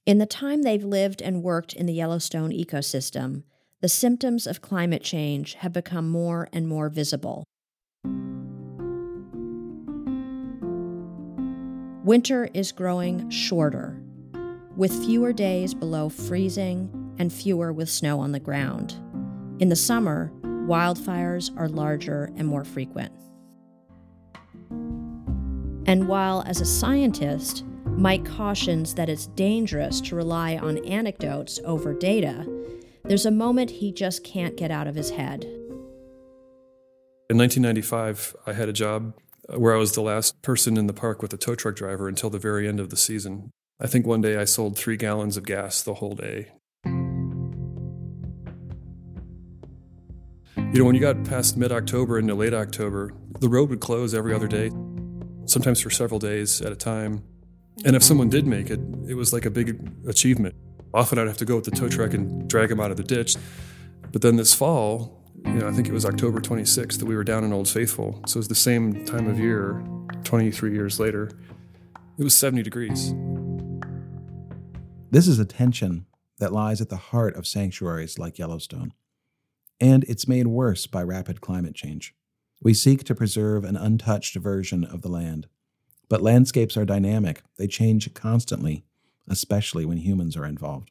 In 0.07 0.19
the 0.19 0.27
time 0.27 0.63
they've 0.63 0.85
lived 0.85 1.23
and 1.23 1.43
worked 1.43 1.73
in 1.73 1.87
the 1.87 1.95
Yellowstone 1.95 2.51
ecosystem, 2.51 3.45
the 3.81 3.89
symptoms 3.89 4.47
of 4.47 4.61
climate 4.61 5.03
change 5.03 5.55
have 5.55 5.73
become 5.73 6.11
more 6.11 6.47
and 6.53 6.69
more 6.69 6.91
visible. 6.91 7.45
Winter 12.05 12.51
is 12.53 12.71
growing 12.71 13.31
shorter, 13.31 13.99
with 14.77 14.93
fewer 15.07 15.33
days 15.33 15.73
below 15.73 16.11
freezing 16.11 17.15
and 17.19 17.33
fewer 17.33 17.73
with 17.73 17.89
snow 17.89 18.21
on 18.21 18.33
the 18.33 18.41
ground. 18.41 18.95
In 19.59 19.71
the 19.71 19.77
summer, 19.77 20.31
wildfires 20.43 21.51
are 21.57 21.69
larger 21.69 22.31
and 22.37 22.47
more 22.47 22.65
frequent. 22.65 23.13
And 25.87 26.09
while, 26.09 26.43
as 26.47 26.61
a 26.61 26.67
scientist, 26.67 27.65
Mike 27.97 28.25
cautions 28.25 28.95
that 28.95 29.09
it's 29.09 29.29
dangerous 29.29 30.01
to 30.01 30.17
rely 30.17 30.57
on 30.57 30.85
anecdotes 30.85 31.61
over 31.65 31.95
data. 31.95 32.45
There's 33.05 33.25
a 33.25 33.31
moment 33.31 33.71
he 33.71 33.93
just 33.93 34.25
can't 34.25 34.57
get 34.57 34.73
out 34.73 34.89
of 34.89 34.97
his 34.97 35.11
head. 35.11 35.45
In 37.31 37.39
1995, 37.39 38.35
I 38.47 38.53
had 38.53 38.69
a 38.69 38.73
job 38.73 39.15
uh, 39.49 39.61
where 39.61 39.75
I 39.75 39.79
was 39.79 39.93
the 39.93 40.03
last 40.03 40.43
person 40.43 40.77
in 40.77 40.89
the 40.89 40.93
park 40.93 41.23
with 41.23 41.33
a 41.33 41.37
tow 41.37 41.55
truck 41.55 41.77
driver 41.77 42.09
until 42.09 42.31
the 42.31 42.39
very 42.39 42.67
end 42.67 42.81
of 42.81 42.91
the 42.91 42.97
season. 42.97 43.51
I 43.81 43.87
think 43.87 44.07
one 44.07 44.21
day 44.21 44.37
I 44.37 44.45
sold 44.45 44.77
three 44.77 44.97
gallons 44.97 45.37
of 45.37 45.45
gas 45.45 45.81
the 45.81 45.95
whole 45.95 46.15
day. 46.15 46.49
You 50.57 50.81
know, 50.81 50.85
when 50.85 50.97
you 50.97 51.01
got 51.01 51.23
past 51.25 51.57
mid 51.57 51.71
October 51.71 52.19
into 52.19 52.35
late 52.35 52.55
October, 52.55 53.13
the 53.39 53.49
road 53.49 53.71
would 53.71 53.81
close 53.81 54.15
every 54.15 54.35
other 54.35 54.49
day, 54.49 54.71
sometimes 55.47 55.81
for 55.81 55.91
several 55.91 56.19
days 56.19 56.61
at 56.61 56.73
a 56.73 56.77
time. 56.77 57.23
And 57.85 57.97
if 57.97 58.03
someone 58.03 58.29
did 58.29 58.47
make 58.47 58.71
it, 58.71 58.81
it 59.09 59.15
was 59.15 59.33
like 59.33 59.45
a 59.45 59.51
big 59.51 59.91
achievement. 60.07 60.55
Often 60.93 61.19
I'd 61.19 61.27
have 61.27 61.39
to 61.39 61.45
go 61.45 61.57
with 61.57 61.65
the 61.65 61.73
tow 61.73 61.89
truck 61.89 62.15
and 62.15 62.49
drag 62.49 62.69
them 62.69 62.81
out 62.81 62.91
of 62.91 62.97
the 62.97 63.03
ditch. 63.03 63.37
But 64.13 64.23
then 64.23 64.37
this 64.37 64.55
fall, 64.55 65.21
you 65.45 65.55
know, 65.55 65.69
I 65.69 65.73
think 65.73 65.89
it 65.89 65.93
was 65.93 66.07
October 66.07 66.41
26th 66.41 66.99
that 66.99 67.07
we 67.07 67.17
were 67.17 67.25
down 67.25 67.43
in 67.43 67.53
Old 67.53 67.69
Faithful. 67.69 68.21
So 68.27 68.37
it 68.37 68.41
was 68.41 68.49
the 68.49 68.55
same 68.55 69.05
time 69.05 69.29
of 69.29 69.39
year, 69.39 69.85
23 70.23 70.73
years 70.73 71.01
later. 71.01 71.31
It 72.17 72.23
was 72.23 72.37
70 72.39 72.63
degrees. 72.63 73.13
This 75.11 75.27
is 75.27 75.39
a 75.41 75.45
tension 75.45 76.07
that 76.39 76.53
lies 76.53 76.81
at 76.81 76.89
the 76.89 76.97
heart 76.97 77.35
of 77.37 77.47
sanctuaries 77.47 78.19
like 78.19 78.39
Yellowstone. 78.39 78.93
And 79.81 80.05
it's 80.05 80.29
made 80.29 80.47
worse 80.47 80.87
by 80.87 81.03
rapid 81.03 81.41
climate 81.41 81.75
change. 81.75 82.15
We 82.63 82.73
seek 82.73 83.05
to 83.05 83.15
preserve 83.15 83.65
an 83.65 83.77
untouched 83.77 84.37
version 84.37 84.85
of 84.85 85.03
the 85.03 85.09
land. 85.09 85.49
But 86.09 86.23
landscapes 86.23 86.77
are 86.77 86.85
dynamic, 86.85 87.43
they 87.57 87.67
change 87.67 88.13
constantly, 88.15 88.85
especially 89.29 89.85
when 89.85 89.99
humans 89.99 90.37
are 90.37 90.47
involved. 90.47 90.91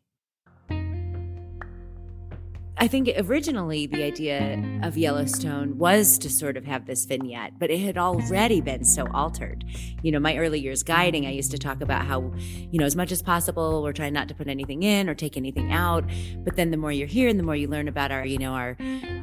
I 2.76 2.88
think 2.88 3.10
originally 3.18 3.86
the 3.86 4.04
idea 4.04 4.80
of 4.82 4.98
Yellowstone 4.98 5.78
was 5.78 6.18
to 6.18 6.30
sort 6.30 6.58
of 6.58 6.66
have 6.66 6.88
this 6.88 7.06
vignette, 7.06 7.60
but 7.60 7.70
it 7.70 7.80
had 7.80 8.00
already 8.00 8.62
been 8.62 8.84
so 8.84 9.08
altered. 9.14 9.64
You 10.02 10.12
know, 10.12 10.20
my 10.20 10.38
early 10.38 10.60
years 10.60 10.82
guiding, 10.82 11.28
I 11.28 11.30
used 11.30 11.52
to 11.52 11.60
talk 11.60 11.82
about 11.82 12.06
how, 12.06 12.34
you 12.72 12.80
know, 12.80 12.86
as 12.86 12.96
much 12.96 13.12
as 13.12 13.22
possible, 13.22 13.84
we're 13.84 13.94
trying 13.94 14.14
not 14.14 14.28
to 14.30 14.34
put 14.34 14.48
anything 14.48 14.82
in 14.82 15.08
or 15.08 15.14
take 15.14 15.38
anything 15.38 15.72
out. 15.72 16.04
But 16.38 16.56
then 16.56 16.72
the 16.72 16.78
more 16.78 16.92
you're 16.92 17.08
here 17.08 17.30
and 17.30 17.40
the 17.40 17.44
more 17.44 17.56
you 17.56 17.68
learn 17.68 17.88
about 17.88 18.12
our, 18.12 18.26
you 18.26 18.40
know, 18.40 18.54
our 18.54 18.76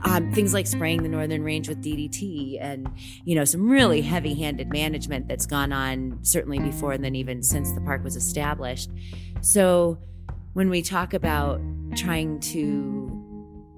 um, 0.05 0.33
things 0.33 0.55
like 0.55 0.69
spraying 0.69 1.03
the 1.03 1.09
Northern 1.09 1.43
Range 1.43 1.69
with 1.69 1.83
DDT 1.83 2.57
and, 2.61 2.89
you 3.25 3.35
know, 3.35 3.45
some 3.45 3.69
really 3.69 4.01
heavy 4.01 4.35
handed 4.35 4.73
management 4.73 5.27
that's 5.27 5.47
gone 5.47 5.73
on 5.73 6.21
certainly 6.23 6.61
before 6.61 6.93
and 6.93 7.05
then 7.05 7.17
even 7.17 7.43
since 7.43 7.73
the 7.73 7.81
park 7.81 8.05
was 8.05 8.15
established. 8.15 8.91
So 9.41 9.99
when 10.53 10.71
we 10.71 10.83
talk 10.83 11.15
about 11.15 11.61
trying 11.97 12.39
to 12.41 13.10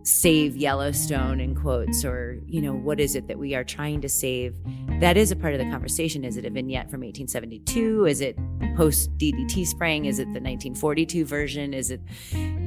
save 0.05 0.57
Yellowstone 0.57 1.41
in 1.41 1.55
quotes 1.55 2.05
or 2.05 2.41
you 2.47 2.61
know 2.61 2.73
what 2.73 2.99
is 2.99 3.15
it 3.15 3.29
that 3.29 3.39
we 3.39 3.55
are 3.55 3.65
trying 3.65 4.01
to 4.01 4.09
save? 4.09 4.57
That 5.01 5.17
is 5.17 5.31
a 5.31 5.37
part 5.37 5.55
of 5.55 5.61
the 5.61 5.71
conversation. 5.71 6.25
Is 6.25 6.37
it 6.37 6.45
a 6.45 6.51
vignette 6.51 6.91
from 6.91 7.01
1872 7.01 8.07
is 8.07 8.21
it 8.21 8.37
post 8.77 9.17
DDT 9.19 9.67
spraying? 9.67 10.07
Is 10.07 10.19
it 10.19 10.25
the 10.25 10.41
1942 10.41 11.25
version? 11.25 11.75
Is 11.75 11.91
it 11.91 12.01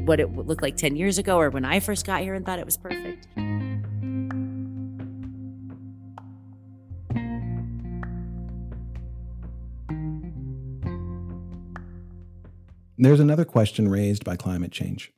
what 0.05 0.19
it 0.19 0.33
looked 0.33 0.61
like 0.61 0.77
10 0.77 0.95
years 0.95 1.17
ago 1.17 1.37
or 1.37 1.49
when 1.49 1.65
I 1.65 1.79
first 1.79 2.05
got 2.05 2.21
here 2.21 2.33
and 2.33 2.45
thought 2.45 2.59
it 2.59 2.65
was 2.65 2.77
perfect? 2.77 3.27
There's 12.97 13.19
another 13.19 13.43
question 13.43 13.89
raised 13.89 14.23
by 14.23 14.37
climate 14.37 14.71
change 14.71 15.11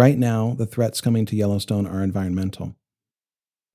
Right 0.00 0.16
now, 0.16 0.54
the 0.54 0.64
threats 0.64 1.02
coming 1.02 1.26
to 1.26 1.36
Yellowstone 1.36 1.86
are 1.86 2.02
environmental. 2.02 2.74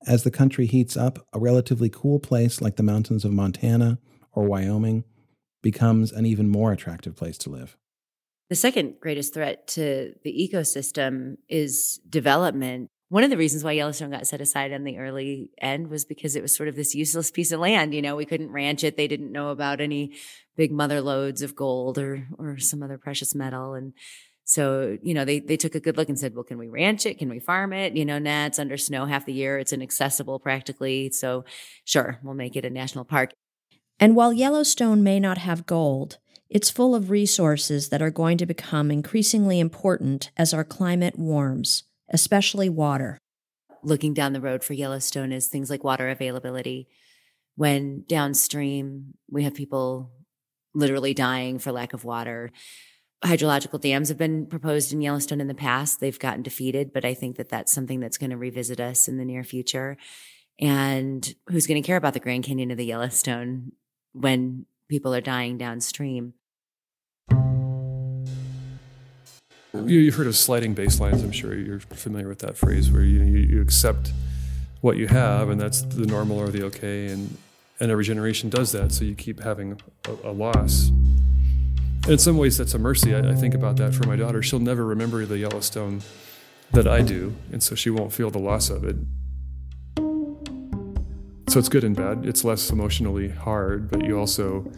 As 0.08 0.24
the 0.24 0.30
country 0.32 0.66
heats 0.66 0.96
up, 0.96 1.24
a 1.32 1.38
relatively 1.38 1.88
cool 1.88 2.18
place 2.18 2.60
like 2.60 2.74
the 2.74 2.82
mountains 2.82 3.24
of 3.24 3.30
Montana 3.30 4.00
or 4.32 4.42
Wyoming 4.42 5.04
becomes 5.62 6.10
an 6.10 6.26
even 6.26 6.48
more 6.48 6.72
attractive 6.72 7.14
place 7.14 7.38
to 7.38 7.50
live. 7.50 7.76
The 8.50 8.56
second 8.56 8.96
greatest 8.98 9.34
threat 9.34 9.68
to 9.68 10.14
the 10.24 10.50
ecosystem 10.52 11.36
is 11.48 12.00
development. 12.08 12.90
One 13.08 13.22
of 13.22 13.30
the 13.30 13.36
reasons 13.36 13.62
why 13.62 13.72
Yellowstone 13.72 14.10
got 14.10 14.26
set 14.26 14.40
aside 14.40 14.72
on 14.72 14.82
the 14.82 14.98
early 14.98 15.50
end 15.60 15.90
was 15.90 16.04
because 16.04 16.34
it 16.34 16.42
was 16.42 16.56
sort 16.56 16.68
of 16.68 16.74
this 16.74 16.92
useless 16.92 17.30
piece 17.30 17.52
of 17.52 17.60
land. 17.60 17.94
You 17.94 18.02
know, 18.02 18.16
we 18.16 18.26
couldn't 18.26 18.50
ranch 18.50 18.82
it. 18.82 18.96
They 18.96 19.06
didn't 19.06 19.30
know 19.30 19.50
about 19.50 19.80
any 19.80 20.16
big 20.56 20.72
mother 20.72 21.00
lodes 21.00 21.40
of 21.40 21.54
gold 21.54 21.98
or 21.98 22.26
or 22.36 22.58
some 22.58 22.82
other 22.82 22.98
precious 22.98 23.32
metal. 23.32 23.74
And 23.74 23.92
so, 24.48 24.96
you 25.02 25.12
know, 25.12 25.24
they, 25.24 25.40
they 25.40 25.56
took 25.56 25.74
a 25.74 25.80
good 25.80 25.96
look 25.96 26.08
and 26.08 26.18
said, 26.18 26.32
well, 26.32 26.44
can 26.44 26.56
we 26.56 26.68
ranch 26.68 27.04
it? 27.04 27.18
Can 27.18 27.28
we 27.28 27.40
farm 27.40 27.72
it? 27.72 27.96
You 27.96 28.04
know, 28.04 28.20
nah, 28.20 28.46
it's 28.46 28.60
under 28.60 28.76
snow 28.76 29.04
half 29.04 29.26
the 29.26 29.32
year. 29.32 29.58
It's 29.58 29.72
inaccessible 29.72 30.38
practically. 30.38 31.10
So 31.10 31.44
sure, 31.84 32.20
we'll 32.22 32.34
make 32.34 32.54
it 32.54 32.64
a 32.64 32.70
national 32.70 33.04
park. 33.04 33.32
And 33.98 34.14
while 34.14 34.32
Yellowstone 34.32 35.02
may 35.02 35.18
not 35.18 35.38
have 35.38 35.66
gold, 35.66 36.18
it's 36.48 36.70
full 36.70 36.94
of 36.94 37.10
resources 37.10 37.88
that 37.88 38.00
are 38.00 38.10
going 38.12 38.38
to 38.38 38.46
become 38.46 38.92
increasingly 38.92 39.58
important 39.58 40.30
as 40.36 40.54
our 40.54 40.64
climate 40.64 41.18
warms, 41.18 41.82
especially 42.10 42.68
water. 42.68 43.18
Looking 43.82 44.14
down 44.14 44.32
the 44.32 44.40
road 44.40 44.62
for 44.62 44.74
Yellowstone 44.74 45.32
is 45.32 45.48
things 45.48 45.70
like 45.70 45.82
water 45.82 46.08
availability. 46.08 46.86
When 47.56 48.04
downstream, 48.06 49.14
we 49.28 49.42
have 49.42 49.54
people 49.54 50.12
literally 50.72 51.14
dying 51.14 51.58
for 51.58 51.72
lack 51.72 51.94
of 51.94 52.04
water 52.04 52.52
hydrological 53.24 53.80
dams 53.80 54.08
have 54.08 54.18
been 54.18 54.46
proposed 54.46 54.92
in 54.92 55.00
Yellowstone 55.00 55.40
in 55.40 55.48
the 55.48 55.54
past. 55.54 56.00
They've 56.00 56.18
gotten 56.18 56.42
defeated, 56.42 56.92
but 56.92 57.04
I 57.04 57.14
think 57.14 57.36
that 57.36 57.48
that's 57.48 57.72
something 57.72 58.00
that's 58.00 58.18
going 58.18 58.30
to 58.30 58.36
revisit 58.36 58.80
us 58.80 59.08
in 59.08 59.16
the 59.16 59.24
near 59.24 59.44
future. 59.44 59.96
And 60.60 61.34
who's 61.48 61.66
going 61.66 61.82
to 61.82 61.86
care 61.86 61.96
about 61.96 62.14
the 62.14 62.20
Grand 62.20 62.44
Canyon 62.44 62.70
of 62.70 62.76
the 62.76 62.86
Yellowstone 62.86 63.72
when 64.12 64.66
people 64.88 65.14
are 65.14 65.20
dying 65.20 65.58
downstream? 65.58 66.34
You've 69.84 70.14
heard 70.14 70.26
of 70.26 70.36
sliding 70.36 70.74
baselines. 70.74 71.22
I'm 71.22 71.32
sure 71.32 71.54
you're 71.54 71.80
familiar 71.80 72.28
with 72.28 72.38
that 72.38 72.56
phrase, 72.56 72.90
where 72.90 73.02
you, 73.02 73.20
you 73.22 73.60
accept 73.60 74.10
what 74.80 74.96
you 74.96 75.06
have, 75.06 75.50
and 75.50 75.60
that's 75.60 75.82
the 75.82 76.06
normal 76.06 76.38
or 76.38 76.48
the 76.48 76.62
okay, 76.64 77.08
and 77.08 77.36
and 77.78 77.90
every 77.90 78.04
generation 78.04 78.48
does 78.48 78.72
that. 78.72 78.92
So 78.92 79.04
you 79.04 79.14
keep 79.14 79.40
having 79.40 79.78
a, 80.06 80.30
a 80.30 80.32
loss 80.32 80.90
in 82.08 82.18
some 82.18 82.36
ways, 82.36 82.56
that's 82.58 82.74
a 82.74 82.78
mercy. 82.78 83.14
I, 83.14 83.30
I 83.30 83.34
think 83.34 83.54
about 83.54 83.76
that 83.78 83.94
for 83.94 84.06
my 84.06 84.16
daughter. 84.16 84.42
She'll 84.42 84.60
never 84.60 84.84
remember 84.84 85.26
the 85.26 85.38
Yellowstone 85.38 86.02
that 86.72 86.86
I 86.86 87.02
do, 87.02 87.34
and 87.52 87.62
so 87.62 87.74
she 87.74 87.90
won't 87.90 88.12
feel 88.12 88.30
the 88.30 88.38
loss 88.38 88.70
of 88.70 88.84
it. 88.84 88.96
So 91.48 91.58
it's 91.58 91.68
good 91.68 91.84
and 91.84 91.96
bad. 91.96 92.26
It's 92.26 92.44
less 92.44 92.70
emotionally 92.70 93.28
hard, 93.28 93.90
but 93.90 94.04
you 94.04 94.18
also, 94.18 94.70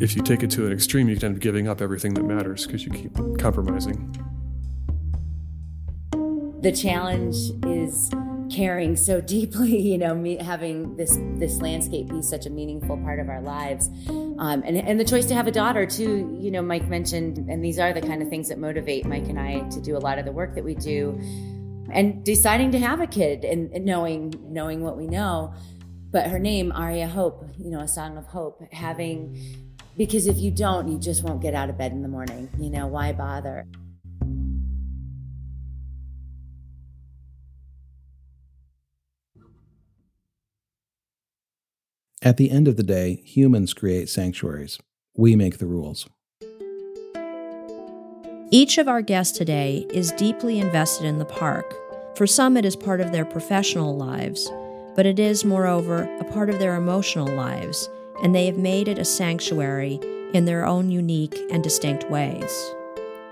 if 0.00 0.14
you 0.14 0.22
take 0.22 0.42
it 0.42 0.50
to 0.52 0.66
an 0.66 0.72
extreme, 0.72 1.08
you 1.08 1.16
can 1.16 1.26
end 1.26 1.34
up 1.36 1.40
giving 1.40 1.68
up 1.68 1.80
everything 1.80 2.14
that 2.14 2.24
matters 2.24 2.66
because 2.66 2.84
you 2.84 2.90
keep 2.92 3.14
compromising. 3.38 4.14
The 6.62 6.72
challenge 6.72 7.36
is 7.66 8.10
caring 8.52 8.96
so 8.96 9.20
deeply, 9.20 9.80
you 9.90 9.98
know, 9.98 10.14
me, 10.14 10.36
having 10.36 10.96
this 10.96 11.18
this 11.36 11.60
landscape 11.60 12.08
be 12.08 12.22
such 12.22 12.46
a 12.46 12.50
meaningful 12.50 12.96
part 12.98 13.18
of 13.18 13.28
our 13.28 13.40
lives, 13.40 13.88
um, 14.08 14.62
and 14.64 14.76
and 14.76 15.00
the 15.00 15.04
choice 15.04 15.26
to 15.26 15.34
have 15.34 15.46
a 15.46 15.50
daughter 15.50 15.86
too. 15.86 16.36
You 16.40 16.50
know, 16.50 16.62
Mike 16.62 16.88
mentioned, 16.88 17.38
and 17.38 17.64
these 17.64 17.78
are 17.78 17.92
the 17.92 18.00
kind 18.02 18.22
of 18.22 18.28
things 18.28 18.48
that 18.48 18.58
motivate 18.58 19.06
Mike 19.06 19.28
and 19.28 19.38
I 19.38 19.60
to 19.70 19.80
do 19.80 19.96
a 19.96 20.00
lot 20.00 20.18
of 20.18 20.24
the 20.24 20.32
work 20.32 20.54
that 20.54 20.64
we 20.64 20.74
do, 20.74 21.18
and 21.90 22.24
deciding 22.24 22.72
to 22.72 22.78
have 22.78 23.00
a 23.00 23.06
kid 23.06 23.44
and, 23.44 23.72
and 23.72 23.84
knowing 23.84 24.34
knowing 24.42 24.82
what 24.82 24.96
we 24.96 25.06
know. 25.06 25.54
But 26.10 26.26
her 26.26 26.38
name, 26.38 26.72
Aria 26.72 27.08
Hope, 27.08 27.42
you 27.58 27.70
know, 27.70 27.80
a 27.80 27.88
song 27.88 28.18
of 28.18 28.26
hope, 28.26 28.62
having 28.70 29.38
because 29.96 30.26
if 30.26 30.38
you 30.38 30.50
don't, 30.50 30.88
you 30.88 30.98
just 30.98 31.22
won't 31.22 31.42
get 31.42 31.54
out 31.54 31.68
of 31.68 31.76
bed 31.76 31.92
in 31.92 32.02
the 32.02 32.08
morning. 32.08 32.48
You 32.58 32.70
know, 32.70 32.86
why 32.86 33.12
bother? 33.12 33.66
At 42.24 42.36
the 42.36 42.52
end 42.52 42.68
of 42.68 42.76
the 42.76 42.84
day, 42.84 43.20
humans 43.24 43.74
create 43.74 44.08
sanctuaries. 44.08 44.78
We 45.16 45.34
make 45.34 45.58
the 45.58 45.66
rules. 45.66 46.08
Each 48.50 48.78
of 48.78 48.86
our 48.86 49.02
guests 49.02 49.36
today 49.36 49.86
is 49.90 50.12
deeply 50.12 50.60
invested 50.60 51.04
in 51.04 51.18
the 51.18 51.24
park. 51.24 51.74
For 52.16 52.28
some, 52.28 52.56
it 52.56 52.64
is 52.64 52.76
part 52.76 53.00
of 53.00 53.10
their 53.10 53.24
professional 53.24 53.96
lives, 53.96 54.48
but 54.94 55.04
it 55.04 55.18
is, 55.18 55.44
moreover, 55.44 56.02
a 56.20 56.24
part 56.24 56.48
of 56.48 56.60
their 56.60 56.76
emotional 56.76 57.26
lives, 57.26 57.88
and 58.22 58.32
they 58.32 58.46
have 58.46 58.58
made 58.58 58.86
it 58.86 58.98
a 58.98 59.04
sanctuary 59.04 59.98
in 60.32 60.44
their 60.44 60.64
own 60.64 60.92
unique 60.92 61.36
and 61.50 61.64
distinct 61.64 62.08
ways. 62.08 62.52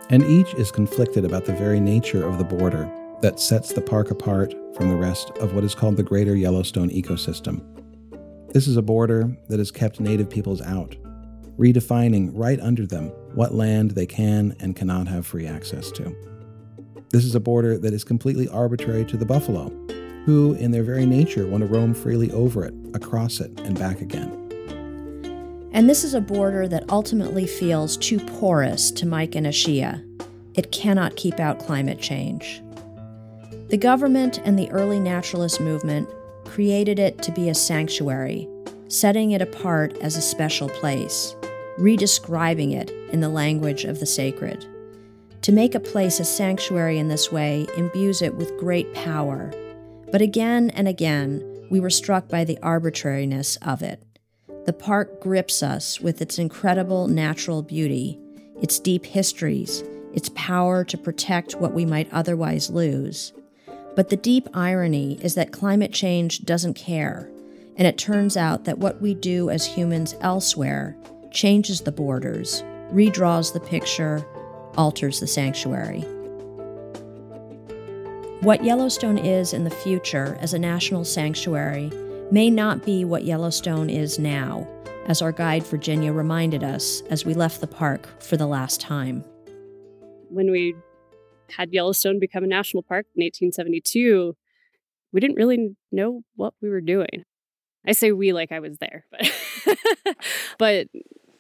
And 0.09 0.25
each 0.25 0.53
is 0.55 0.73
conflicted 0.73 1.25
about 1.25 1.45
the 1.45 1.55
very 1.55 1.79
nature 1.79 2.27
of 2.27 2.39
the 2.39 2.45
border 2.45 2.91
that 3.21 3.39
sets 3.39 3.73
the 3.73 3.83
park 3.83 4.11
apart 4.11 4.53
from 4.75 4.89
the 4.89 4.97
rest 4.97 5.31
of 5.39 5.55
what 5.55 5.63
is 5.63 5.77
called 5.77 5.97
the 5.97 6.03
greater 6.03 6.35
Yellowstone 6.35 6.91
ecosystem. 6.91 7.63
This 8.53 8.67
is 8.67 8.77
a 8.77 8.83
border 8.83 9.31
that 9.49 9.61
has 9.61 9.71
kept 9.71 10.01
Native 10.01 10.29
peoples 10.29 10.61
out, 10.61 10.97
redefining 11.57 12.31
right 12.35 12.59
under 12.59 12.85
them 12.85 13.07
what 13.35 13.55
land 13.55 13.93
they 13.93 14.07
can 14.07 14.57
and 14.59 14.75
cannot 14.75 15.07
have 15.07 15.25
free 15.25 15.47
access 15.47 15.93
to. 15.93 16.13
This 17.11 17.25
is 17.25 17.37
a 17.37 17.41
border 17.41 17.79
that 17.79 17.95
is 17.95 18.03
completely 18.03 18.49
arbitrary 18.49 19.05
to 19.05 19.17
the 19.17 19.25
buffalo, 19.25 19.69
who, 20.25 20.55
in 20.55 20.73
their 20.73 20.83
very 20.83 21.07
nature, 21.07 21.47
want 21.47 21.63
to 21.63 21.69
roam 21.69 21.95
freely 21.95 22.33
over 22.33 22.65
it, 22.65 22.75
across 22.93 23.39
it, 23.39 23.61
and 23.61 23.79
back 23.79 24.01
again. 24.01 24.37
And 25.73 25.89
this 25.89 26.03
is 26.03 26.15
a 26.15 26.21
border 26.21 26.67
that 26.67 26.91
ultimately 26.91 27.47
feels 27.47 27.97
too 27.97 28.19
porous 28.19 28.91
to 28.91 29.07
Mike 29.07 29.37
and 29.37 29.47
Ashia. 29.47 30.05
It 30.55 30.73
cannot 30.73 31.15
keep 31.15 31.39
out 31.39 31.61
climate 31.61 32.01
change. 32.01 32.61
The 33.69 33.77
government 33.77 34.41
and 34.45 34.59
the 34.59 34.69
early 34.73 34.99
naturalist 34.99 35.61
movement 35.61 36.09
created 36.51 36.99
it 36.99 37.23
to 37.23 37.31
be 37.31 37.49
a 37.49 37.55
sanctuary, 37.55 38.49
setting 38.89 39.31
it 39.31 39.41
apart 39.41 39.97
as 39.99 40.17
a 40.17 40.21
special 40.21 40.69
place, 40.69 41.37
redescribing 41.79 42.75
it 42.75 42.91
in 43.13 43.21
the 43.21 43.29
language 43.29 43.85
of 43.85 44.01
the 44.01 44.07
sacred. 44.07 44.67
To 45.43 45.53
make 45.53 45.77
a 45.77 45.81
place 45.81 46.19
a 46.19 46.25
sanctuary 46.25 46.99
in 46.99 47.07
this 47.07 47.31
way 47.31 47.69
imbues 47.77 48.21
it 48.21 48.35
with 48.35 48.59
great 48.59 48.93
power. 48.95 49.53
But 50.11 50.23
again 50.23 50.71
and 50.71 50.89
again, 50.89 51.69
we 51.71 51.79
were 51.79 51.89
struck 51.89 52.29
by 52.29 52.43
the 52.43 52.59
arbitrariness 52.65 53.57
of 53.63 53.81
it. 53.81 54.03
The 54.67 54.73
park 54.73 55.21
grips 55.21 55.63
us 55.63 56.01
with 56.01 56.21
its 56.21 56.37
incredible 56.37 57.07
natural 57.07 57.63
beauty, 57.63 58.19
its 58.61 58.81
deep 58.81 59.07
histories, 59.07 59.85
its 60.13 60.31
power 60.35 60.83
to 60.85 60.99
protect 60.99 61.55
what 61.55 61.75
we 61.75 61.87
might 61.87 62.13
otherwise 62.13 62.71
lose. 62.71 63.33
But 64.01 64.09
the 64.09 64.17
deep 64.17 64.49
irony 64.55 65.19
is 65.21 65.35
that 65.35 65.53
climate 65.53 65.93
change 65.93 66.47
doesn't 66.47 66.73
care, 66.73 67.31
and 67.77 67.87
it 67.87 67.99
turns 67.99 68.35
out 68.35 68.65
that 68.65 68.79
what 68.79 69.03
we 69.03 69.13
do 69.13 69.51
as 69.51 69.67
humans 69.67 70.15
elsewhere 70.23 70.97
changes 71.31 71.83
the 71.83 71.93
borders, 71.93 72.63
redraws 72.95 73.53
the 73.53 73.61
picture, 73.61 74.25
alters 74.79 75.21
the 75.21 75.27
sanctuary. 75.27 76.01
What 78.41 78.65
Yellowstone 78.65 79.19
is 79.19 79.53
in 79.53 79.65
the 79.65 79.71
future 79.71 80.39
as 80.41 80.55
a 80.55 80.59
national 80.59 81.05
sanctuary 81.05 81.93
may 82.31 82.49
not 82.49 82.87
be 82.87 83.05
what 83.05 83.27
Yellowstone 83.27 83.91
is 83.91 84.19
now, 84.19 84.67
as 85.05 85.21
our 85.21 85.31
guide 85.31 85.65
Virginia 85.65 86.11
reminded 86.11 86.65
us 86.65 87.03
as 87.11 87.27
we 87.27 87.35
left 87.35 87.61
the 87.61 87.67
park 87.67 88.09
for 88.23 88.39
the 88.39 88.47
last 88.47 88.81
time. 88.81 89.23
When 90.31 90.51
we 90.51 90.75
had 91.57 91.73
Yellowstone 91.73 92.19
become 92.19 92.45
a 92.45 92.49
national 92.49 92.83
park 92.83 93.07
in 93.15 93.23
1872, 93.23 94.37
we 95.13 95.21
didn't 95.21 95.37
really 95.37 95.77
know 95.91 96.23
what 96.37 96.55
we 96.61 96.69
were 96.69 96.81
doing. 96.81 97.25
I 97.87 97.93
say 97.93 98.13
we 98.13 98.33
like 98.33 98.53
I 98.53 98.61
was 98.61 98.79
there, 98.79 99.05
but 99.11 99.31
but 100.59 100.87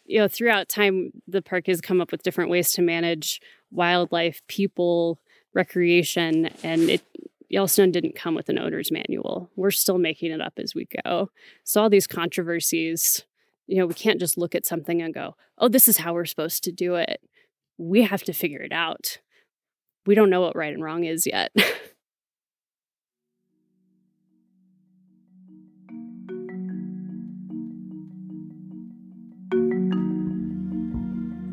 you 0.06 0.18
know, 0.18 0.28
throughout 0.28 0.68
time 0.68 1.12
the 1.28 1.42
park 1.42 1.66
has 1.66 1.80
come 1.80 2.00
up 2.00 2.10
with 2.10 2.22
different 2.22 2.50
ways 2.50 2.72
to 2.72 2.82
manage 2.82 3.40
wildlife, 3.70 4.40
people, 4.48 5.20
recreation, 5.54 6.50
and 6.62 6.90
it 6.90 7.02
Yellowstone 7.48 7.90
didn't 7.90 8.14
come 8.14 8.36
with 8.36 8.48
an 8.48 8.60
owner's 8.60 8.92
manual. 8.92 9.50
We're 9.56 9.72
still 9.72 9.98
making 9.98 10.30
it 10.30 10.40
up 10.40 10.52
as 10.56 10.72
we 10.72 10.86
go. 11.04 11.30
So 11.64 11.82
all 11.82 11.90
these 11.90 12.06
controversies, 12.06 13.24
you 13.66 13.78
know, 13.78 13.86
we 13.86 13.94
can't 13.94 14.20
just 14.20 14.38
look 14.38 14.54
at 14.54 14.64
something 14.64 15.02
and 15.02 15.12
go, 15.12 15.36
"Oh, 15.58 15.68
this 15.68 15.88
is 15.88 15.98
how 15.98 16.14
we're 16.14 16.26
supposed 16.26 16.64
to 16.64 16.72
do 16.72 16.94
it." 16.94 17.20
We 17.76 18.02
have 18.02 18.22
to 18.24 18.32
figure 18.32 18.60
it 18.60 18.72
out. 18.72 19.18
We 20.10 20.16
don't 20.16 20.28
know 20.28 20.40
what 20.40 20.56
right 20.56 20.74
and 20.74 20.82
wrong 20.82 21.04
is 21.04 21.24
yet. 21.24 21.52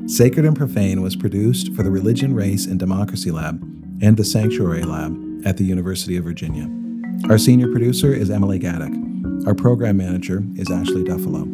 Sacred 0.08 0.48
and 0.48 0.58
Profane 0.58 1.04
was 1.04 1.16
produced 1.16 1.72
for 1.76 1.84
the 1.84 1.92
Religion, 1.92 2.34
Race, 2.34 2.66
and 2.66 2.80
Democracy 2.80 3.30
Lab 3.30 3.62
and 4.02 4.18
the 4.18 4.24
Sanctuary 4.24 4.82
Lab 4.82 5.16
at 5.46 5.58
the 5.58 5.64
University 5.64 6.18
of 6.18 6.24
Virginia. 6.24 6.68
Our 7.30 7.38
senior 7.38 7.68
producer 7.68 8.12
is 8.12 8.32
Emily 8.32 8.58
Gaddick. 8.58 9.46
Our 9.46 9.54
program 9.54 9.98
manager 9.98 10.42
is 10.56 10.72
Ashley 10.72 11.04
Duffalo. 11.04 11.46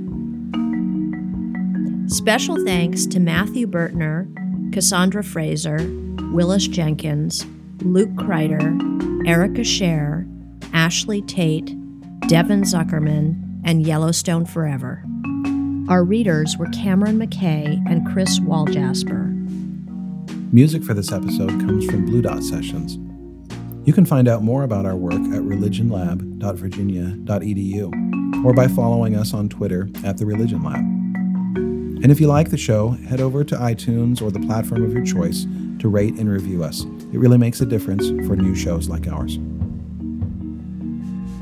Special 2.10 2.64
thanks 2.64 3.06
to 3.08 3.20
Matthew 3.20 3.68
Bertner, 3.68 4.34
Cassandra 4.74 5.24
Fraser, 5.24 5.78
Willis 6.34 6.68
Jenkins, 6.68 7.46
Luke 7.84 8.10
Kreider, 8.16 9.28
Erica 9.28 9.62
Scher, 9.62 10.28
Ashley 10.74 11.22
Tate, 11.22 11.76
Devin 12.28 12.64
Zuckerman, 12.64 13.62
and 13.64 13.86
Yellowstone 13.86 14.48
Forever. 14.48 15.04
Our 15.90 16.04
readers 16.04 16.58
were 16.58 16.66
Cameron 16.70 17.20
McKay 17.20 17.80
and 17.88 18.12
Chris 18.12 18.40
Waljasper. 18.40 19.32
Music 20.52 20.84
for 20.84 20.96
this 20.96 21.12
episode 21.12 21.50
comes 21.50 21.86
from 21.86 22.06
Blue 22.06 22.24
Dot 22.24 22.44
Sessions. 22.44 22.98
You 23.86 23.94
can 23.94 24.08
find 24.08 24.28
out 24.28 24.42
more 24.42 24.64
about 24.64 24.88
our 24.88 24.96
work 24.96 25.14
at 25.14 25.44
religionlab.virginia.edu 25.44 28.44
or 28.44 28.54
by 28.54 28.68
following 28.68 29.16
us 29.16 29.36
on 29.36 29.50
Twitter 29.50 29.88
at 30.04 30.18
the 30.18 30.26
Religion 30.26 30.64
Lab. 30.64 31.03
And 32.04 32.12
if 32.12 32.20
you 32.20 32.28
like 32.28 32.50
the 32.50 32.58
show, 32.58 32.90
head 32.90 33.22
over 33.22 33.46
to 33.46 33.56
iTunes 33.56 34.22
or 34.22 34.30
the 34.30 34.42
platform 34.42 34.84
of 34.84 34.92
your 34.92 35.06
choice 35.06 35.48
to 35.80 35.88
rate 35.88 36.16
and 36.16 36.30
review 36.30 36.62
us. 36.62 36.84
It 36.84 37.18
really 37.18 37.38
makes 37.38 37.62
a 37.62 37.66
difference 37.66 38.10
for 38.28 38.36
new 38.36 38.56
shows 38.56 38.90
like 38.90 39.08
ours. 39.08 39.40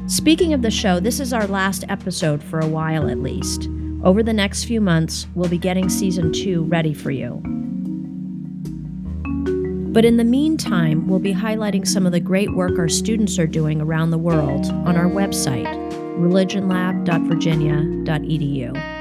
Speaking 0.06 0.54
of 0.54 0.62
the 0.62 0.70
show, 0.70 1.00
this 1.00 1.20
is 1.20 1.34
our 1.34 1.48
last 1.48 1.84
episode 1.90 2.44
for 2.44 2.60
a 2.60 2.68
while 2.68 3.10
at 3.10 3.18
least. 3.18 3.70
Over 4.04 4.22
the 4.22 4.34
next 4.34 4.66
few 4.66 4.82
months, 4.82 5.26
we'll 5.34 5.50
be 5.50 5.58
getting 5.58 5.90
season 5.90 6.32
two 6.32 6.66
ready 6.66 6.94
for 6.94 7.10
you. 7.10 7.42
But 9.92 10.06
in 10.06 10.18
the 10.18 10.24
meantime, 10.24 11.08
we'll 11.08 11.18
be 11.18 11.34
highlighting 11.34 11.88
some 11.88 12.06
of 12.06 12.12
the 12.12 12.20
great 12.20 12.54
work 12.54 12.78
our 12.78 12.88
students 12.88 13.40
are 13.40 13.48
doing 13.48 13.82
around 13.82 14.12
the 14.12 14.20
world 14.20 14.68
on 14.68 14.96
our 14.96 15.10
website, 15.10 15.66
religionlab.virginia.edu. 16.20 19.01